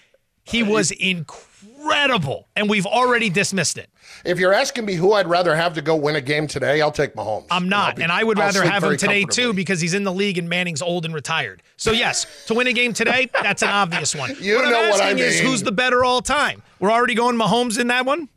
[0.44, 3.88] he uh, was incredible, and we've already dismissed it.
[4.24, 6.92] If you're asking me who I'd rather have to go win a game today, I'll
[6.92, 7.46] take Mahomes.
[7.50, 10.05] I'm not, be- and I would I'll rather have him today too because he's in
[10.05, 11.62] the league and Manning's old and retired.
[11.76, 14.35] So yes, to win a game today, that's an obvious one.
[14.40, 16.62] You what I'm know what I asking is who's the better all time?
[16.81, 18.28] We're already going Mahomes in that one.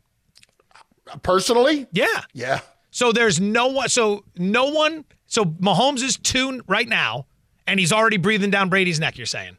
[1.22, 2.06] Personally, Yeah.
[2.32, 2.60] yeah.
[2.90, 3.88] So there's no one.
[3.88, 5.04] So no one.
[5.26, 7.26] So Mahomes is two right now,
[7.66, 9.18] and he's already breathing down Brady's neck.
[9.18, 9.56] You're saying?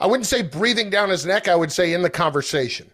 [0.00, 1.48] I wouldn't say breathing down his neck.
[1.48, 2.90] I would say in the conversation.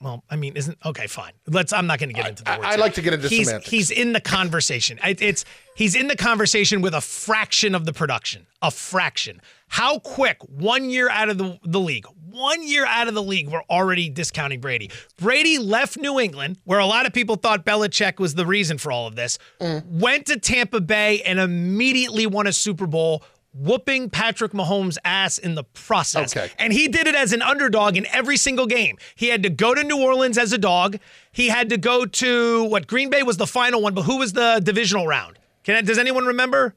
[0.00, 1.06] Well, I mean, isn't okay?
[1.06, 1.32] Fine.
[1.46, 1.72] Let's.
[1.72, 2.66] I'm not going to get into the I- words.
[2.66, 2.80] I'd here.
[2.80, 3.70] like to get into he's, semantics.
[3.70, 4.98] He's in the conversation.
[5.02, 5.44] It, it's
[5.76, 8.46] he's in the conversation with a fraction of the production.
[8.60, 9.40] A fraction.
[9.68, 10.38] How quick?
[10.42, 12.06] One year out of the the league.
[12.30, 14.90] One year out of the league, we're already discounting Brady.
[15.16, 18.90] Brady left New England, where a lot of people thought Belichick was the reason for
[18.90, 19.38] all of this.
[19.60, 19.86] Mm.
[19.86, 23.22] Went to Tampa Bay and immediately won a Super Bowl.
[23.54, 26.36] Whooping Patrick Mahomes' ass in the process.
[26.36, 26.52] Okay.
[26.58, 28.98] And he did it as an underdog in every single game.
[29.14, 30.98] He had to go to New Orleans as a dog.
[31.30, 34.32] He had to go to what Green Bay was the final one, but who was
[34.32, 35.38] the divisional round?
[35.62, 36.74] Can I, does anyone remember?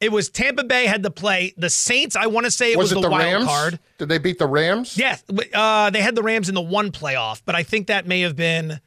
[0.00, 2.16] It was Tampa Bay had to play the Saints.
[2.16, 3.44] I want to say it was, Was, it the, the wild Rams?
[3.44, 3.78] card.
[3.98, 4.96] Did they beat the Rams?
[4.98, 5.22] Yes,
[5.54, 8.34] uh, they had the Rams in the one playoff, but I think that may have
[8.34, 8.80] been.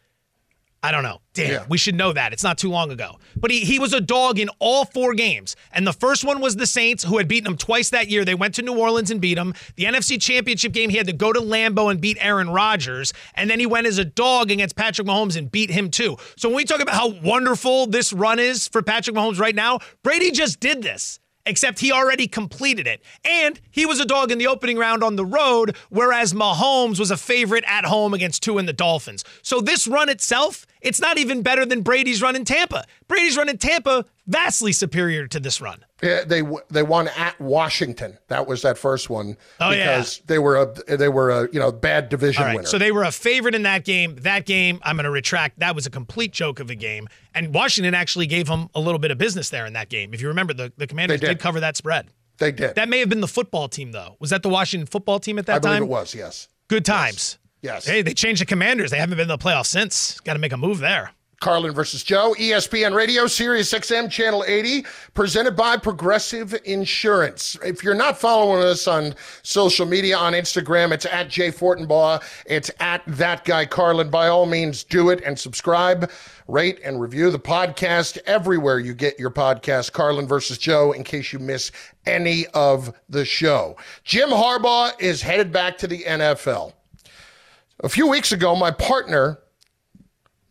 [0.85, 1.21] I don't know.
[1.33, 1.65] Damn, Yeah.
[1.69, 2.33] we should know that.
[2.33, 3.17] It's not too long ago.
[3.37, 5.55] But he, he was a dog in all four games.
[5.71, 8.25] And the first one was the Saints, who had beaten him twice that year.
[8.25, 9.53] They went to New Orleans and beat him.
[9.77, 13.13] The NFC Championship game, he had to go to Lambeau and beat Aaron Rodgers.
[13.33, 16.17] And then he went as a dog against Patrick Mahomes and beat him too.
[16.35, 19.79] So when we talk about how wonderful this run is for Patrick Mahomes right now,
[20.03, 23.01] Brady just did this except he already completed it.
[23.25, 27.11] And he was a dog in the opening round on the road, whereas Mahomes was
[27.11, 29.25] a favorite at home against Tua in the Dolphins.
[29.41, 32.83] So this run itself, it's not even better than Brady's run in Tampa.
[33.07, 35.83] Brady's run in Tampa, vastly superior to this run.
[36.01, 38.17] Yeah, they they won at Washington.
[38.27, 39.97] That was that first one Oh, yeah.
[39.97, 42.67] because they were a they were a you know bad division right, winner.
[42.67, 44.17] so they were a favorite in that game.
[44.21, 45.59] That game, I'm going to retract.
[45.59, 47.07] That was a complete joke of a game.
[47.33, 50.13] And Washington actually gave them a little bit of business there in that game.
[50.13, 51.27] If you remember, the, the Commanders did.
[51.27, 51.39] did.
[51.39, 52.09] cover that spread.
[52.37, 52.75] they did.
[52.75, 54.17] That may have been the football team, though.
[54.19, 55.83] Was that the Washington football team at that I believe time?
[55.83, 56.13] it was.
[56.13, 56.47] Yes.
[56.67, 57.13] Good times.
[57.13, 57.37] Yes.
[57.85, 58.91] Hey, they changed the commanders.
[58.91, 60.19] They haven't been in the playoffs since.
[60.19, 61.11] Got to make a move there.
[61.43, 67.57] Carlin versus Joe, ESPN Radio, Sirius XM, Channel 80, presented by Progressive Insurance.
[67.61, 72.71] If you're not following us on social media, on Instagram, it's at Jay Fortenbaugh, it's
[72.79, 74.09] at that guy Carlin.
[74.09, 76.09] By all means, do it and subscribe,
[76.47, 81.33] rate, and review the podcast everywhere you get your podcast, Carlin versus Joe, in case
[81.33, 81.73] you miss
[82.05, 83.75] any of the show.
[84.05, 86.71] Jim Harbaugh is headed back to the NFL.
[87.81, 89.39] A few weeks ago, my partner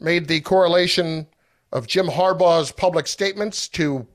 [0.01, 1.27] made the correlation
[1.73, 4.07] of Jim Harbaugh's public statements to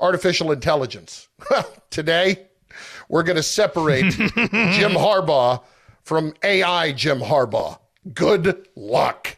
[0.00, 1.28] artificial intelligence.
[1.90, 2.46] Today
[3.08, 5.62] we're going to separate Jim Harbaugh
[6.02, 7.78] from AI Jim Harbaugh.
[8.14, 9.36] Good luck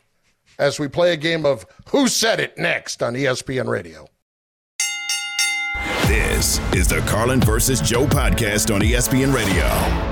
[0.59, 4.07] as we play a game of Who Said It next on ESPN Radio.
[6.07, 10.12] This is the Carlin versus Joe podcast on ESPN Radio.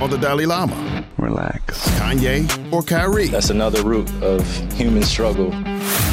[0.00, 1.04] or the Dalai Lama?
[1.18, 1.88] Relax.
[1.98, 3.28] Kanye or Kyrie?
[3.28, 5.54] That's another root of human struggle.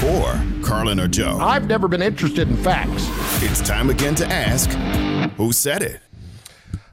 [0.06, 1.38] Or Carlin or Joe?
[1.39, 3.08] I've never been interested in facts.
[3.43, 4.69] It's time again to ask
[5.38, 6.02] who said it?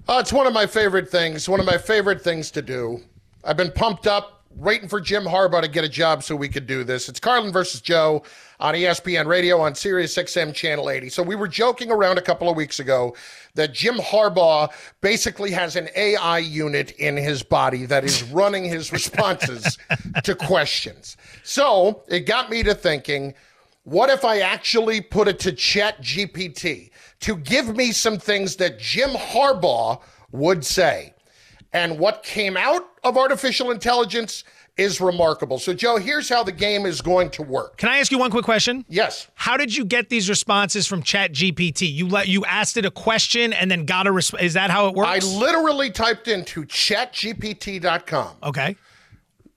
[0.08, 3.00] Uh, it's one of my favorite things, one of my favorite things to do.
[3.44, 6.66] I've been pumped up, waiting for Jim Harbaugh to get a job so we could
[6.66, 7.08] do this.
[7.08, 8.22] It's Carlin versus Joe
[8.58, 11.08] on ESPN Radio on Sirius XM Channel 80.
[11.08, 13.14] So we were joking around a couple of weeks ago
[13.54, 18.92] that Jim Harbaugh basically has an AI unit in his body that is running his
[18.92, 19.78] responses
[20.24, 21.16] to questions.
[21.44, 23.34] So it got me to thinking
[23.84, 28.78] what if I actually put it to Chat GPT to give me some things that
[28.78, 30.00] Jim Harbaugh
[30.32, 31.14] would say?
[31.72, 34.44] And what came out of artificial intelligence
[34.76, 35.58] is remarkable.
[35.58, 37.76] So, Joe, here's how the game is going to work.
[37.76, 38.84] Can I ask you one quick question?
[38.88, 39.28] Yes.
[39.34, 41.92] How did you get these responses from Chat GPT?
[41.92, 44.42] You let you asked it a question and then got a response.
[44.42, 45.24] Is that how it works?
[45.24, 48.36] I literally typed into chatgpt.com.
[48.42, 48.76] Okay.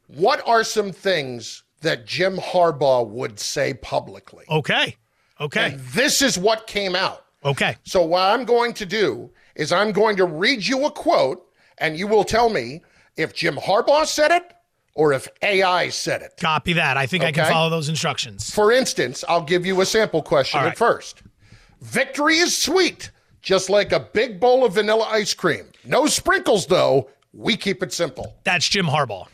[0.07, 4.45] What are some things that Jim Harbaugh would say publicly?
[4.49, 4.97] Okay.
[5.39, 5.71] Okay.
[5.71, 7.25] And this is what came out.
[7.45, 7.77] Okay.
[7.83, 11.45] So, what I'm going to do is I'm going to read you a quote,
[11.77, 12.81] and you will tell me
[13.17, 14.53] if Jim Harbaugh said it
[14.95, 16.33] or if AI said it.
[16.39, 16.97] Copy that.
[16.97, 18.49] I think I can follow those instructions.
[18.49, 21.23] For instance, I'll give you a sample question All at first.
[21.81, 25.65] Victory is sweet, just like a big bowl of vanilla ice cream.
[25.83, 27.09] No sprinkles, though.
[27.33, 28.35] We keep it simple.
[28.43, 29.27] That's Jim Harbaugh.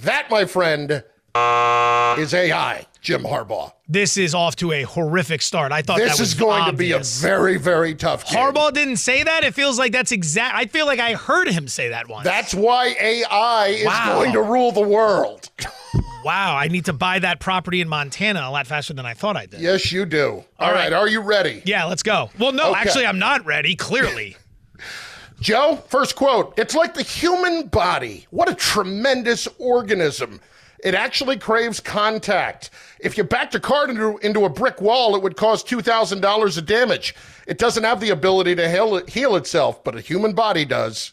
[0.00, 3.72] That, my friend, is AI, Jim Harbaugh.
[3.86, 5.70] This is off to a horrific start.
[5.70, 7.18] I thought This that was is going obvious.
[7.18, 8.38] to be a very, very tough game.
[8.40, 9.44] Harbaugh didn't say that.
[9.44, 10.56] It feels like that's exact.
[10.56, 12.24] I feel like I heard him say that once.
[12.24, 15.50] That's why AI is going to rule the world.
[16.24, 16.56] wow.
[16.56, 19.44] I need to buy that property in Montana a lot faster than I thought I
[19.44, 19.60] did.
[19.60, 20.44] Yes, you do.
[20.58, 20.84] All All right.
[20.84, 20.92] right.
[20.94, 21.60] Are you ready?
[21.66, 22.30] Yeah, let's go.
[22.38, 22.80] Well, no, Okay.
[22.80, 23.76] actually, I'm not ready.
[23.76, 24.36] Clearly.
[25.40, 26.54] Joe, first quote.
[26.58, 28.26] It's like the human body.
[28.30, 30.40] What a tremendous organism.
[30.82, 32.70] It actually craves contact.
[33.04, 36.66] If you backed a car into, into a brick wall, it would cause $2,000 of
[36.66, 37.14] damage.
[37.46, 41.12] It doesn't have the ability to heal, heal itself, but a human body does.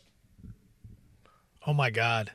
[1.67, 2.31] oh my God.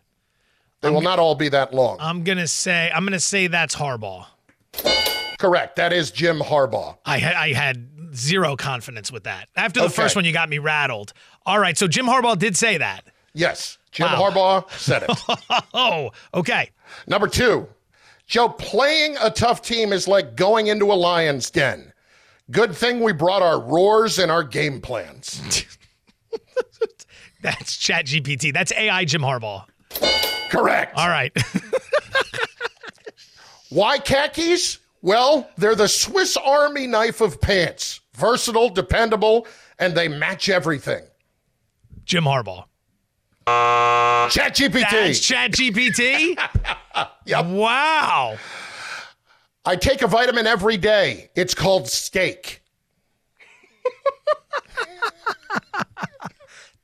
[0.82, 1.96] They will not all be that long.
[2.00, 2.92] I'm gonna say.
[2.94, 4.26] I'm gonna say that's Harbaugh.
[5.38, 5.76] Correct.
[5.76, 6.98] That is Jim Harbaugh.
[7.04, 9.48] I had I had zero confidence with that.
[9.56, 9.94] After the Okay.
[9.94, 11.12] first one, you got me rattled.
[11.46, 13.04] All right, so Jim Harbaugh did say that.
[13.32, 14.30] Yes, Jim Wow.
[14.30, 15.62] Harbaugh said it.
[15.74, 16.70] Oh, okay.
[17.08, 17.66] Number two,
[18.26, 21.92] Joe, playing a tough team is like going into a lion's den.
[22.50, 25.64] Good thing we brought our roars and our game plans.
[27.42, 28.52] That's Chat GPT.
[28.52, 29.64] That's AI Jim Harbaugh.
[30.48, 30.96] Correct.
[30.96, 31.32] All right.
[33.70, 34.78] Why khakis?
[35.02, 38.00] Well, they're the Swiss Army knife of pants.
[38.14, 39.46] Versatile, dependable,
[39.78, 41.04] and they match everything.
[42.04, 42.64] Jim Harbaugh.
[43.46, 44.90] ChatGPT.
[44.90, 46.38] That's Chat GPT.
[47.26, 47.46] Yep.
[47.46, 48.38] Wow.
[49.64, 51.28] I take a vitamin every day.
[51.34, 52.62] It's called steak.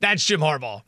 [0.00, 0.82] That's Jim Harbaugh.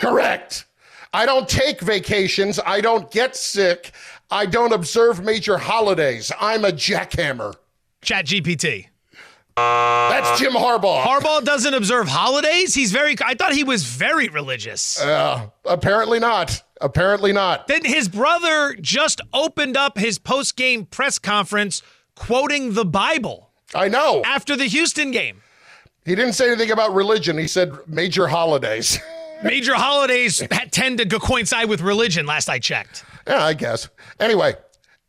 [0.00, 0.66] Correct.
[1.14, 2.60] I don't take vacations.
[2.64, 3.92] I don't get sick.
[4.30, 6.30] I don't observe major holidays.
[6.38, 7.54] I'm a jackhammer.
[8.02, 8.88] Chat GPT.
[9.56, 11.02] That's Jim Harbaugh.
[11.02, 12.74] Harbaugh doesn't observe holidays.
[12.74, 13.16] He's very.
[13.24, 15.00] I thought he was very religious.
[15.00, 16.62] Uh, apparently not.
[16.80, 17.66] Apparently not.
[17.66, 21.82] Then his brother just opened up his post game press conference
[22.16, 23.50] quoting the Bible.
[23.74, 24.22] I know.
[24.24, 25.40] After the Houston game.
[26.04, 27.38] He didn't say anything about religion.
[27.38, 28.98] He said major holidays.
[29.42, 33.04] major holidays tend to coincide with religion, last I checked.
[33.26, 33.88] Yeah, I guess.
[34.20, 34.54] Anyway,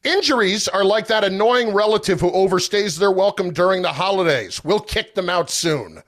[0.05, 4.63] injuries are like that annoying relative who overstays their welcome during the holidays.
[4.63, 6.01] We'll kick them out soon.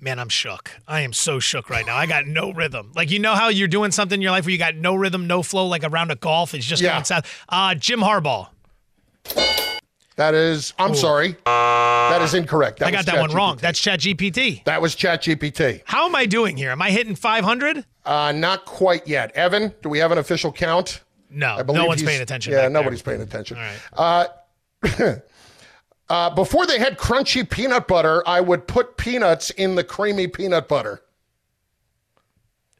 [0.00, 0.72] Man, I'm shook.
[0.88, 1.96] I am so shook right now.
[1.96, 2.90] I got no rhythm.
[2.96, 5.28] Like you know how you're doing something in your life where you got no rhythm,
[5.28, 6.94] no flow, like a round of golf is just Yeah.
[6.94, 7.44] going south.
[7.48, 8.48] Uh, Jim Harbaugh.
[10.16, 11.36] That is, I'm sorry.
[11.46, 12.80] That is incorrect.
[12.80, 13.34] That I got that one ChatGPT.
[13.34, 13.56] wrong.
[13.60, 14.64] That's ChatGPT.
[14.64, 15.82] That was ChatGPT.
[15.86, 16.70] How am I doing here?
[16.70, 17.84] Am I hitting 500?
[18.04, 19.32] Uh, not quite yet.
[19.32, 21.00] Evan, do we have an official count?
[21.32, 22.52] No, no one's paying attention.
[22.52, 22.70] Yeah, back there.
[22.70, 23.56] nobody's paying attention.
[23.56, 23.62] All
[24.02, 24.28] right.
[24.82, 25.14] Uh,
[26.08, 30.68] uh, before they had crunchy peanut butter, I would put peanuts in the creamy peanut
[30.68, 31.02] butter.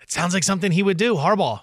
[0.00, 1.14] It sounds like something he would do.
[1.14, 1.62] Harbaugh.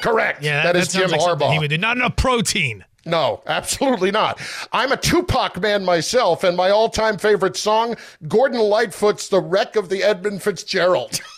[0.00, 0.42] Correct.
[0.42, 1.52] Yeah, that is sounds Jim like Harbaugh.
[1.52, 1.78] He would do.
[1.78, 2.84] Not enough protein.
[3.04, 4.40] No, absolutely not.
[4.72, 7.96] I'm a Tupac man myself, and my all time favorite song,
[8.26, 11.20] Gordon Lightfoot's The Wreck of the Edmund Fitzgerald.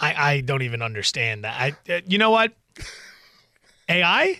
[0.00, 1.60] I, I don't even understand that.
[1.60, 2.52] I, uh, you know what?
[3.88, 4.38] AI?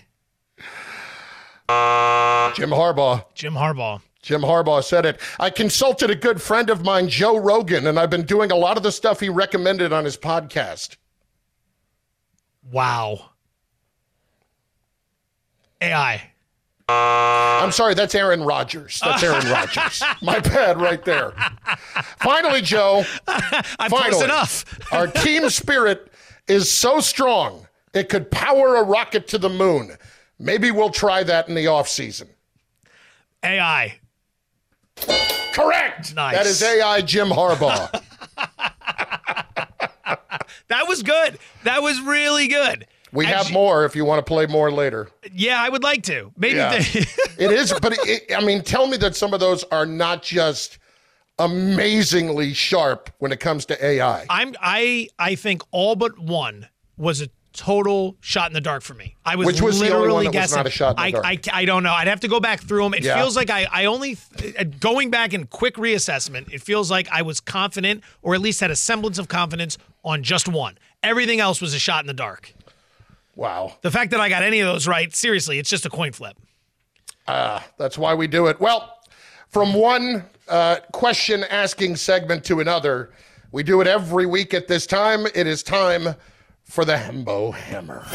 [2.55, 3.25] Jim Harbaugh.
[3.35, 4.01] Jim Harbaugh.
[4.23, 5.21] Jim Harbaugh said it.
[5.39, 8.77] I consulted a good friend of mine, Joe Rogan, and I've been doing a lot
[8.77, 10.97] of the stuff he recommended on his podcast.
[12.71, 13.31] Wow.
[15.81, 16.31] AI.
[17.61, 19.01] I'm sorry, that's Aaron Rodgers.
[19.05, 20.03] That's Aaron Rodgers.
[20.23, 21.33] My bad right there.
[22.19, 23.05] Finally, Joe.
[23.29, 24.65] I'm finally, enough.
[24.93, 26.11] our team spirit
[26.49, 29.97] is so strong it could power a rocket to the moon.
[30.39, 32.29] Maybe we'll try that in the offseason.
[33.43, 33.99] AI.
[35.53, 36.15] Correct.
[36.15, 36.37] Nice.
[36.37, 38.03] That is AI Jim Harbaugh.
[40.69, 41.39] That was good.
[41.65, 42.87] That was really good.
[43.13, 45.09] We have more if you want to play more later.
[45.33, 46.33] Yeah, I would like to.
[46.37, 46.57] Maybe.
[46.57, 46.79] Yeah.
[46.79, 46.83] they-
[47.45, 50.79] it is, but it, I mean, tell me that some of those are not just
[51.39, 54.27] amazingly sharp when it comes to AI.
[54.31, 54.55] I'm.
[54.61, 55.09] I.
[55.19, 59.17] I think all but one was a total shot in the dark for me.
[59.25, 60.57] I was Which was literally was guessing.
[60.57, 61.25] not a shot in the I, dark?
[61.27, 61.93] I, I don't know.
[61.93, 62.95] I'd have to go back through them.
[62.95, 63.17] It Yeah.
[63.17, 64.17] feels like I, I only
[64.59, 66.53] uh, going back in quick reassessment.
[66.53, 70.23] It feels like I was confident, or at least had a semblance of confidence on
[70.23, 70.79] just one.
[71.03, 72.53] Everything else was a shot in the dark.
[73.37, 73.77] Wow.
[73.83, 76.37] The fact that I got any of those right, seriously, it's just a coin flip.
[77.29, 78.61] Ah, that's why we do it.
[78.61, 78.99] Well,
[79.49, 83.13] from one uh, question asking segment to another,
[83.53, 85.27] we do it every week at this time.
[85.35, 86.15] It is time
[86.65, 88.07] for the Hembo Hammer.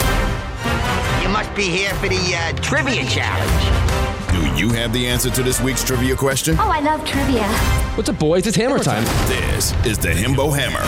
[1.21, 4.31] You must be here for the uh, trivia challenge.
[4.31, 6.55] Do you have the answer to this week's trivia question?
[6.59, 7.47] Oh, I love trivia.
[7.95, 8.45] What's up, boys?
[8.47, 9.03] It's hammer time.
[9.27, 10.83] This is the Hembo Hammer.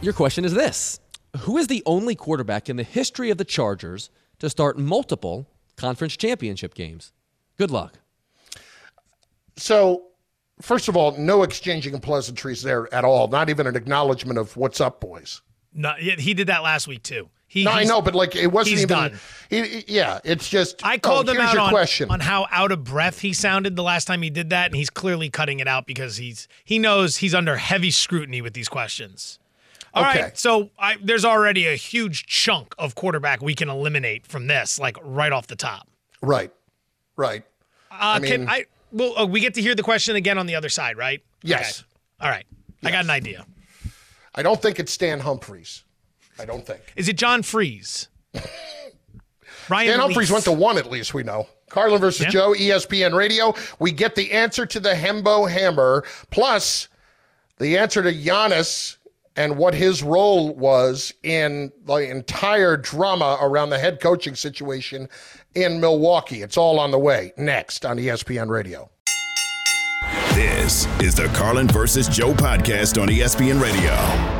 [0.00, 1.00] Your question is this
[1.40, 5.46] Who is the only quarterback in the history of the Chargers to start multiple
[5.76, 7.12] conference championship games?
[7.56, 7.98] Good luck.
[9.56, 10.04] So,
[10.60, 13.28] first of all, no exchanging of pleasantries there at all.
[13.28, 15.42] Not even an acknowledgement of what's up, boys.
[15.74, 17.28] No, he he did that last week too.
[17.46, 18.88] He, no, I know, but like it wasn't he's even.
[18.96, 19.20] done.
[19.48, 20.84] he- he- yeah, it's just.
[20.84, 22.10] I called oh, him out your on, question.
[22.10, 24.90] on how out of breath he sounded the last time he did that, and he's
[24.90, 29.38] clearly cutting it out because he's he knows he's under heavy scrutiny with these questions.
[29.98, 30.30] All right, Okay.
[30.34, 34.96] so I, there's already a huge chunk of quarterback we can eliminate from this, like
[35.02, 35.88] right off the top.
[36.22, 36.50] Right,
[37.16, 37.44] right.
[37.90, 38.64] Uh, I mean- can I?
[38.90, 41.22] Well, uh, we get to hear the question again on the other side, right?
[41.42, 41.80] Yes.
[41.80, 41.88] Okay.
[42.20, 42.46] All right.
[42.84, 43.44] I got an idea.
[44.34, 45.84] I don't think it's Stan Humphries.
[46.38, 46.80] I don't think.
[46.96, 48.06] Is it John Friesz?
[49.68, 50.32] Ryan Dan Humphries Leaf.
[50.32, 51.46] went to one at least, we know.
[51.68, 52.30] Carlin versus Yeah.
[52.30, 53.54] Joe, ESPN Radio.
[53.78, 56.88] We get the answer to the Hembo Hammer, plus
[57.58, 58.96] the answer to Giannis
[59.38, 65.08] and what his role was in the entire drama around the head coaching situation
[65.54, 66.42] in Milwaukee.
[66.42, 68.90] It's all on the way next on ESPN Radio.
[70.34, 74.37] This is the Carlin versus Joe podcast on ESPN Radio.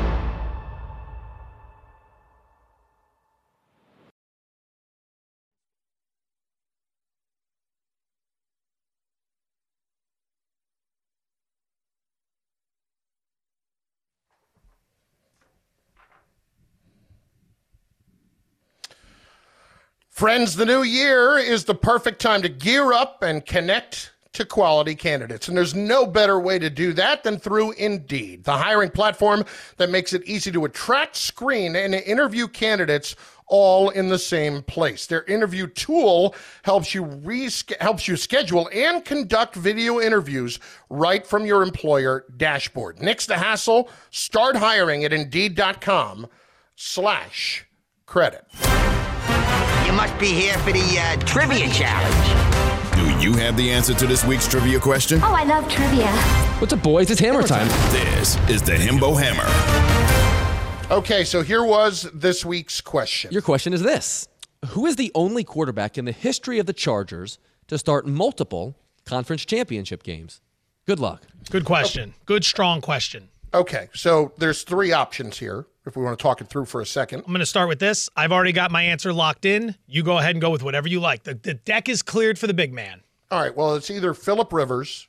[20.18, 24.96] Friends, the new year is the perfect time to gear up and connect to quality
[24.96, 25.46] candidates.
[25.46, 29.44] And there's no better way to do that than through Indeed, the hiring platform
[29.76, 33.14] that makes it easy to attract, screen, and interview candidates
[33.46, 35.06] all in the same place.
[35.06, 40.58] Their interview tool helps you resch- helps you schedule and conduct video interviews
[40.90, 43.00] right from your employer dashboard.
[43.00, 43.88] Nix the hassle.
[44.10, 46.26] Start hiring at Indeed.com
[46.74, 47.66] slash
[48.04, 48.44] credit.
[49.98, 52.94] You must be here for the uh, trivia challenge.
[52.94, 55.18] Do you have the answer to this week's trivia question?
[55.24, 56.06] Oh, I love trivia.
[56.60, 57.10] What's up, boys?
[57.10, 57.66] It's hammer time.
[57.90, 59.42] This is the Hembo Hammer.
[60.94, 63.32] Okay, so here was this week's question.
[63.32, 64.28] Your question is this
[64.68, 69.44] Who is the only quarterback in the history of the Chargers to start multiple conference
[69.44, 70.40] championship games?
[70.86, 71.24] Good luck.
[71.50, 72.14] Good question.
[72.24, 73.30] Good, strong question.
[73.54, 76.86] Okay, so there's three options here if we want to talk it through for a
[76.86, 77.20] second.
[77.20, 78.10] I'm going to start with this.
[78.14, 79.74] I've already got my answer locked in.
[79.86, 81.22] You go ahead and go with whatever you like.
[81.22, 83.00] The, the deck is cleared for the big man.
[83.30, 85.08] All right, well, it's either Philip Rivers,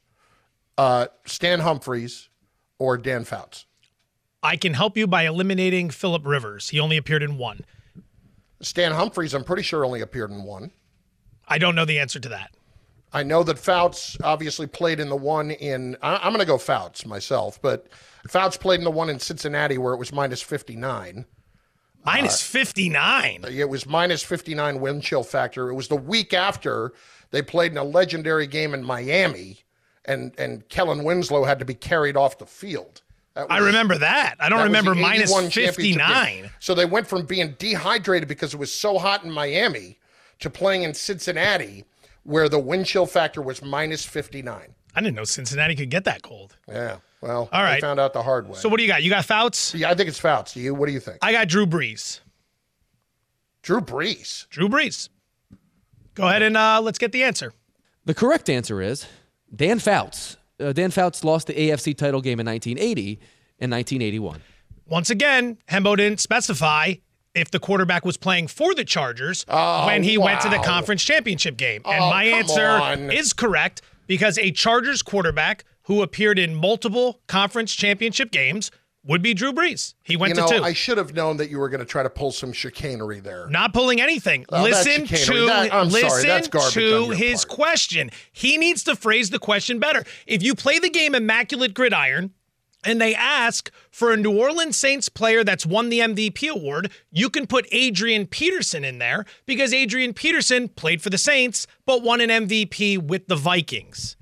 [0.77, 2.29] uh, Stan Humphries,
[2.77, 3.65] or Dan Fouts.
[4.41, 6.69] I can help you by eliminating Philip Rivers.
[6.69, 7.61] He only appeared in one.
[8.61, 10.71] Stan Humphries, I'm pretty sure, only appeared in one.
[11.47, 12.51] I don't know the answer to that.
[13.11, 15.97] I know that Fouts obviously played in the one in.
[16.01, 17.87] I, am going to go Fouts myself, but
[18.27, 21.25] Fouts played in the one in Cincinnati where it was minus 59.
[22.05, 23.45] Minus uh, 59?
[23.49, 25.69] It was minus 59 wind chill factor.
[25.69, 26.93] It was the week after
[27.31, 29.59] they played in a legendary game in Miami,
[30.05, 33.01] and, and Kellen Winslow had to be carried off the field.
[33.35, 34.35] Was, I remember that.
[34.39, 36.49] I don't that remember minus 59.
[36.59, 39.97] So they went from being dehydrated because it was so hot in Miami
[40.39, 41.85] to playing in Cincinnati
[42.29, 44.75] where the wind chill factor was minus 59.
[44.95, 46.55] I didn't know Cincinnati could get that cold.
[46.67, 46.97] Yeah.
[47.21, 47.81] Well, all right.
[47.81, 48.53] found out the hard way.
[48.55, 49.01] So what do you got?
[49.01, 49.73] You got Fouts?
[49.73, 50.55] Yeah, I think it's Fouts.
[50.55, 50.75] You?
[50.75, 51.17] What do you think?
[51.23, 52.19] I got Drew Brees.
[53.63, 54.47] Drew Brees.
[54.49, 55.09] Drew Brees.
[56.13, 57.51] Go ahead and uh, let's get the answer.
[58.05, 59.07] The correct answer is
[59.53, 60.37] Dan Fouts.
[60.59, 63.19] Uh, Dan Fouts lost the AFC title game in 1980
[63.59, 64.41] and 1981.
[64.87, 66.93] Once again, Hembo didn't specify
[67.39, 70.25] if the quarterback was playing for the Chargers oh, when he wow.
[70.25, 71.81] went to the conference championship game.
[71.85, 73.11] And oh, my answer on.
[73.11, 78.71] is correct because a Chargers quarterback who appeared in multiple conference championship games
[79.05, 79.95] would be Drew Brees.
[80.03, 80.63] He went you know, to two.
[80.63, 83.47] I should have known that you were going to try to pull some chicanery there.
[83.49, 84.45] Not pulling anything.
[84.49, 86.09] Oh, listen to that, I'm listen
[86.45, 87.55] sorry, to his part.
[87.55, 88.11] question.
[88.31, 90.03] He needs to phrase the question better.
[90.27, 92.33] If you play the game Immaculate Gridiron,
[92.83, 97.29] and they ask for a New Orleans Saints player that's won the MVP award, you
[97.29, 102.21] can put Adrian Peterson in there because Adrian Peterson played for the Saints but won
[102.21, 104.15] an MVP with the Vikings.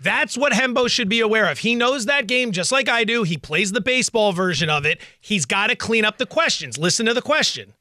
[0.00, 1.58] That's what Hembo should be aware of.
[1.58, 3.22] He knows that game just like I do.
[3.22, 5.00] He plays the baseball version of it.
[5.20, 6.76] He's got to clean up the questions.
[6.76, 7.72] Listen to the question.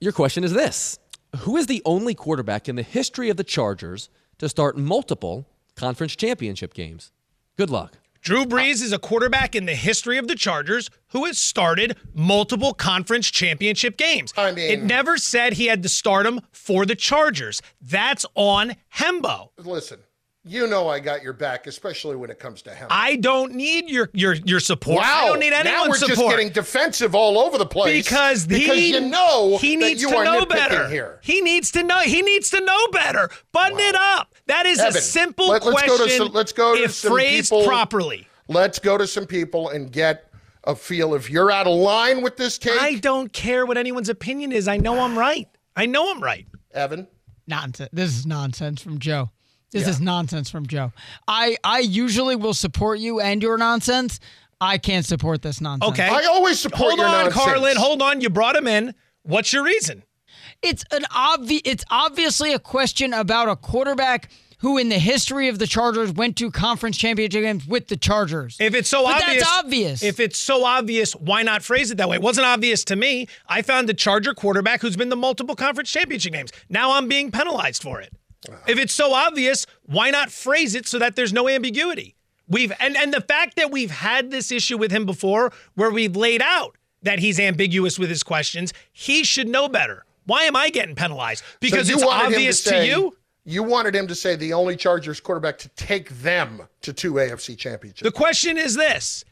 [0.00, 0.98] Your question is this
[1.38, 6.14] Who is the only quarterback in the history of the Chargers to start multiple conference
[6.14, 7.10] championship games?
[7.56, 7.98] Good luck.
[8.24, 12.72] Drew Brees is a quarterback in the history of the Chargers who has started multiple
[12.72, 14.32] conference championship games.
[14.34, 17.60] I mean, it never said he had the stardom for the Chargers.
[17.82, 19.50] That's on Hembo.
[19.58, 19.98] Listen,
[20.44, 22.88] you know I got your back, especially when it comes to Hembo.
[22.90, 24.98] I don't need your your your support.
[24.98, 25.22] Wow.
[25.22, 26.16] I don't need anyone's now we're support.
[26.18, 30.08] just getting defensive all over the place because because he, you know he needs that
[30.08, 30.88] you to are know better.
[30.88, 31.18] Here.
[31.22, 32.00] He needs to know.
[32.00, 33.30] He needs to know better.
[33.52, 33.88] Button Wow.
[33.88, 34.34] it up.
[34.46, 35.88] That is Evan, a simple let, us question.
[35.96, 37.64] Go to some, let's go to if some phrased people.
[37.64, 38.28] properly.
[38.48, 40.30] Let's go to some people and get
[40.64, 42.80] a feel if you're out of line with this take.
[42.80, 44.68] I don't care what anyone's opinion is.
[44.68, 45.48] I know I'm right.
[45.76, 46.46] I know I'm right.
[46.72, 47.06] Evan,
[47.46, 47.90] Nonsense.
[47.92, 49.30] This is nonsense from Joe.
[49.74, 49.90] This Yeah.
[49.90, 50.92] is nonsense from Joe.
[51.28, 54.20] I I usually will support you and your nonsense.
[54.60, 55.90] I can't support this nonsense.
[55.92, 56.08] Okay.
[56.08, 57.44] I always support Hold your on, nonsense.
[57.44, 57.76] Carlin.
[57.76, 58.20] Hold on.
[58.20, 58.94] You brought him in.
[59.24, 60.04] What's your reason?
[60.62, 61.62] It's an obvious.
[61.64, 66.36] It's obviously a question about a quarterback who, in the history of the Chargers, went
[66.36, 68.56] to conference championship games with the Chargers.
[68.60, 70.02] If it's so But obvious, that's obvious.
[70.04, 72.16] If it's so obvious, why not phrase it that way?
[72.16, 73.26] It wasn't obvious to me.
[73.48, 76.52] I found the Charger quarterback who's been to multiple conference championship games.
[76.70, 78.12] Now I'm being penalized for it.
[78.66, 82.14] If it's so obvious, why not phrase it so that there's no ambiguity?
[82.48, 86.14] We've and and the fact that we've had this issue with him before, where we've
[86.14, 90.04] laid out that he's ambiguous with his questions, he should know better.
[90.26, 91.44] Why am I getting penalized?
[91.60, 93.16] Because so it's obvious to, say, you.
[93.46, 97.58] You wanted him to say the only Chargers quarterback to take them to two AFC
[97.58, 98.02] championships.
[98.02, 99.24] The question is this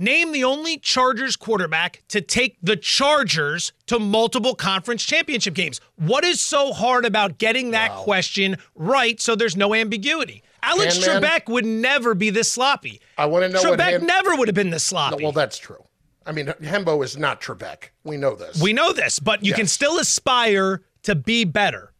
[0.00, 5.78] Name the only Chargers quarterback to take the Chargers to multiple conference championship games.
[5.96, 8.02] What is so hard about getting that Wow.
[8.04, 10.42] question right so there's no ambiguity?
[10.62, 11.22] Alex Can, man?
[11.22, 13.02] Trebek would never be this sloppy.
[13.18, 15.22] I want to know what Trebek never would have been this No, sloppy.
[15.22, 15.84] well, that's true.
[16.24, 17.90] I mean, Hembo is not Trebek.
[18.02, 18.58] We know this.
[18.60, 21.92] we know this, but you can still aspire to be better.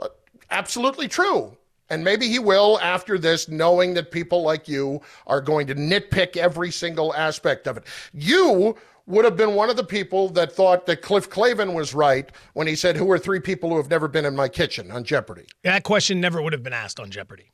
[0.00, 0.08] Uh,
[0.50, 1.55] absolutely true.
[1.90, 6.36] And maybe he will after this, knowing that people like you are going to nitpick
[6.36, 7.84] every single aspect of it.
[8.12, 8.76] You
[9.06, 12.66] would have been one of the people that thought that Cliff Clavin was right when
[12.66, 15.46] he said, Who are three people who have never been in my kitchen on Jeopardy?
[15.62, 17.52] That question never would have been asked on Jeopardy.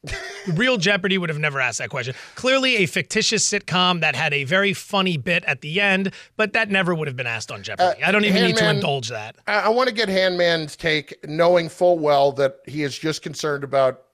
[0.55, 2.15] Real Jeopardy would have never asked that question.
[2.35, 6.71] Clearly, a fictitious sitcom that had a very funny bit at the end, but that
[6.71, 8.03] never would have been asked on Jeopardy.
[8.03, 9.37] Uh, I don't even need to indulge that.
[9.47, 13.63] I, I want to get Handman's take, knowing full well that he is just concerned
[13.63, 14.05] about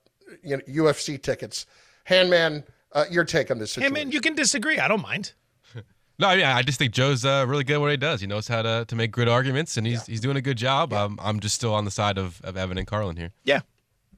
[0.42, 1.66] you know, UFC tickets.
[2.08, 3.94] Handman, uh, your take on this Hey, situation.
[4.08, 4.78] man, you can disagree.
[4.78, 5.32] I don't mind.
[6.20, 8.20] No, yeah, I just think Joe's uh, really good at what he does.
[8.20, 10.92] He knows how to, to make good arguments, and he's he's doing a good job.
[10.92, 13.30] Um, I'm just still on the side of, of Evan and Carlin here.
[13.44, 13.60] Yeah.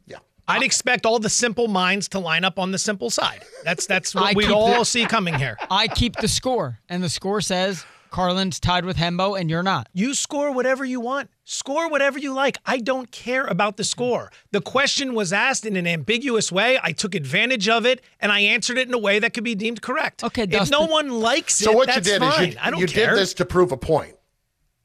[0.07, 0.17] Yeah.
[0.49, 3.43] I'd expect all the simple minds to line up on the simple side.
[3.65, 5.59] That's that's what we'd all see coming here.
[5.71, 9.89] I keep the score, and the score says Carlin's tied with Hembo, and you're not.
[9.93, 11.31] You score whatever you want.
[11.45, 12.59] Score whatever you like.
[12.67, 14.31] I don't care about the score.
[14.53, 16.79] The question was asked in an ambiguous way.
[16.83, 19.55] I took advantage of it and I answered it in a way that could be
[19.55, 20.23] deemed correct.
[20.23, 20.91] Okay, if no Dustin.
[20.91, 22.49] one likes it, so it, what that's you did fine.
[22.51, 23.11] is you, I don't you care.
[23.11, 24.15] did this to prove a point.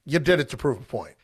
[0.06, 1.16] You did it to prove a point.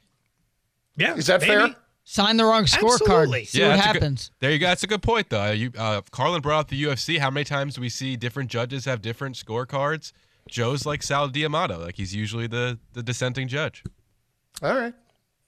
[0.97, 1.53] Yeah, Is that maybe.
[1.53, 1.75] fair?
[2.03, 3.47] Sign the wrong scorecard.
[3.47, 4.31] See what that's a good- happens.
[4.39, 4.67] there you go.
[4.67, 5.51] That's a good point, though.
[5.51, 7.19] You, uh, Carlin brought up the UFC.
[7.19, 10.11] How many times do we see different judges have different scorecards?
[10.51, 11.79] Joe's like Sal D'Amato.
[11.79, 13.83] Like he's usually the, the dissenting judge.
[14.61, 14.93] All right.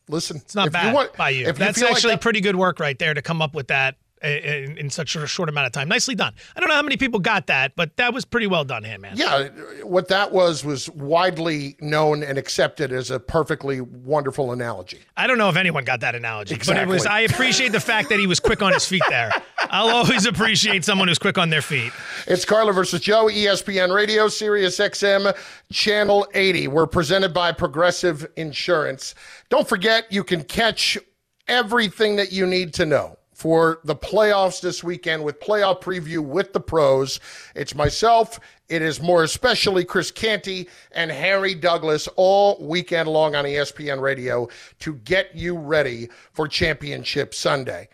[0.09, 1.45] Listen, It's not bad you want, by you.
[1.47, 3.67] If That's feel like actually that- pretty good work right there to come up with
[3.67, 5.87] that i- in, in such a short amount of time.
[5.87, 6.33] Nicely done.
[6.55, 9.17] I don't know how many people got that, but that was pretty well done, Handman.
[9.17, 9.49] Yeah,
[9.83, 14.99] what that was was widely known and accepted as a perfectly wonderful analogy.
[15.17, 17.05] I don't know if anyone got that analogy, but it was.
[17.05, 19.31] I appreciate the fact that he was quick on his feet there.
[19.69, 21.91] I'll always appreciate someone who's quick on their feet.
[22.27, 25.35] It's Carlin versus Joe, ESPN Radio, Sirius XM,
[25.71, 26.67] Channel 80.
[26.67, 29.15] We're presented by Progressive Insurance.
[29.49, 30.97] Don't forget, you can catch
[31.47, 36.53] everything that you need to know for the playoffs this weekend with playoff preview with
[36.53, 37.19] the pros.
[37.55, 38.39] It's myself.
[38.69, 44.47] It is more especially Chris Canty and Harry Douglas all weekend long on ESPN Radio
[44.79, 47.89] to get you ready for Championship Sunday.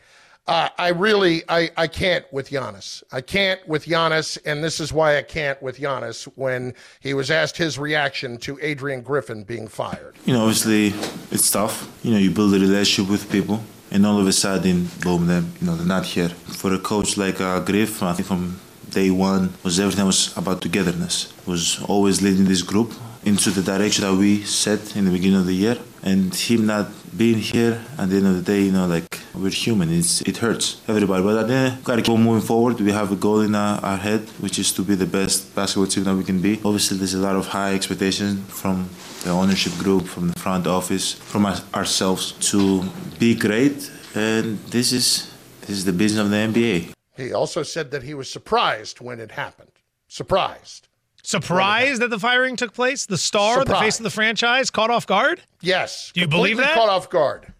[0.49, 3.03] Uh, I really, I, I can't with Giannis.
[3.11, 7.29] I can't with Giannis, and this is why I can't with Giannis when he was
[7.29, 10.15] asked his reaction to Adrian Griffin being fired.
[10.25, 10.87] You know, obviously,
[11.29, 11.95] it's tough.
[12.03, 15.53] You know, you build a relationship with people, and all of a sudden, boom, them,
[15.59, 16.29] you know, they're not here.
[16.29, 18.59] For a coach like uh, Griff, I think from
[18.89, 21.33] day one was everything was about togetherness.
[21.45, 25.45] Was always leading this group into the direction that we set in the beginning of
[25.45, 26.87] the year, and him not
[27.17, 29.91] being here at the end of the day, you know, like we're human.
[29.91, 32.79] It's it hurts everybody, but at the end, gotta keep moving forward.
[32.79, 35.87] We have a goal in our, our head, which is to be the best basketball
[35.87, 36.59] team that we can be.
[36.63, 38.89] Obviously, there's a lot of high expectations from
[39.23, 42.83] the ownership group, from the front office, from us, ourselves to
[43.19, 43.91] be great.
[44.15, 46.93] And this is this is the business of the NBA.
[47.17, 49.71] He also said that he was surprised when it happened.
[50.07, 50.87] Surprised.
[51.21, 53.05] Surprised that the firing took place?
[53.05, 55.41] The star, the face of the franchise, caught off guard?
[55.61, 56.11] Yes.
[56.13, 56.79] Do you believe completely that?
[56.79, 57.53] Caught off guard.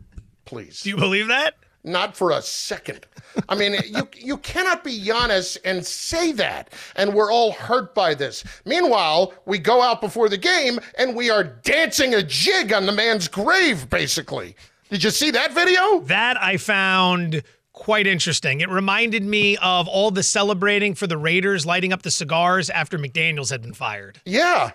[0.45, 0.82] Please.
[0.82, 1.55] Do you believe that?
[1.84, 3.05] Not for a second.
[3.47, 8.13] I mean, you you cannot be Giannis and say that, and we're all hurt by
[8.13, 8.43] this.
[8.65, 12.91] Meanwhile, we go out before the game and we are dancing a jig on the
[12.91, 14.55] man's grave, basically.
[14.89, 15.99] Did you see that video?
[16.01, 18.59] That I found quite interesting.
[18.59, 22.97] It reminded me of all the celebrating for the Raiders lighting up the cigars after
[22.97, 24.19] McDaniels had been fired.
[24.25, 24.71] Yeah,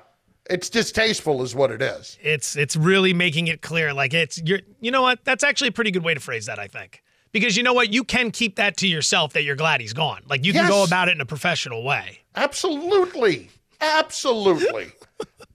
[0.51, 2.19] it's distasteful, is what it is.
[2.23, 3.93] It's it's really making it clear.
[3.93, 5.25] Like it's you're you know what?
[5.25, 7.03] That's actually a pretty good way to phrase that, I think.
[7.33, 7.93] Because you know what?
[7.93, 10.23] You can keep that to yourself that you're glad he's gone.
[10.29, 12.21] Like you can go about it in a professional way.
[12.37, 13.51] Absolutely.
[13.81, 14.93] Absolutely.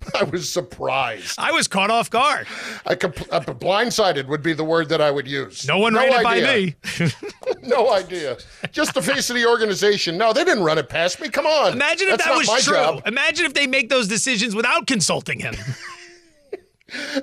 [0.19, 1.35] I was surprised.
[1.37, 2.47] I was caught off guard.
[2.85, 5.67] I compl- uh, blindsided would be the word that I would use.
[5.67, 6.75] No one ran it by me.
[7.63, 8.37] no idea.
[8.71, 10.17] Just the face of the organization.
[10.17, 11.29] No, they didn't run it past me.
[11.29, 11.73] Come on.
[11.73, 12.75] Imagine if That's that was true.
[12.75, 13.01] job.
[13.05, 15.55] Imagine if they make those decisions without consulting him.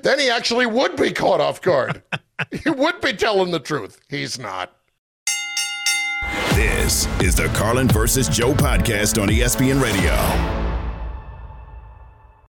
[0.03, 2.03] Then he actually would be caught off guard.
[2.53, 4.01] he would be telling the truth.
[4.09, 4.72] He's not.
[6.55, 10.66] This is the Carlin versus Joe podcast on ESPN Radio.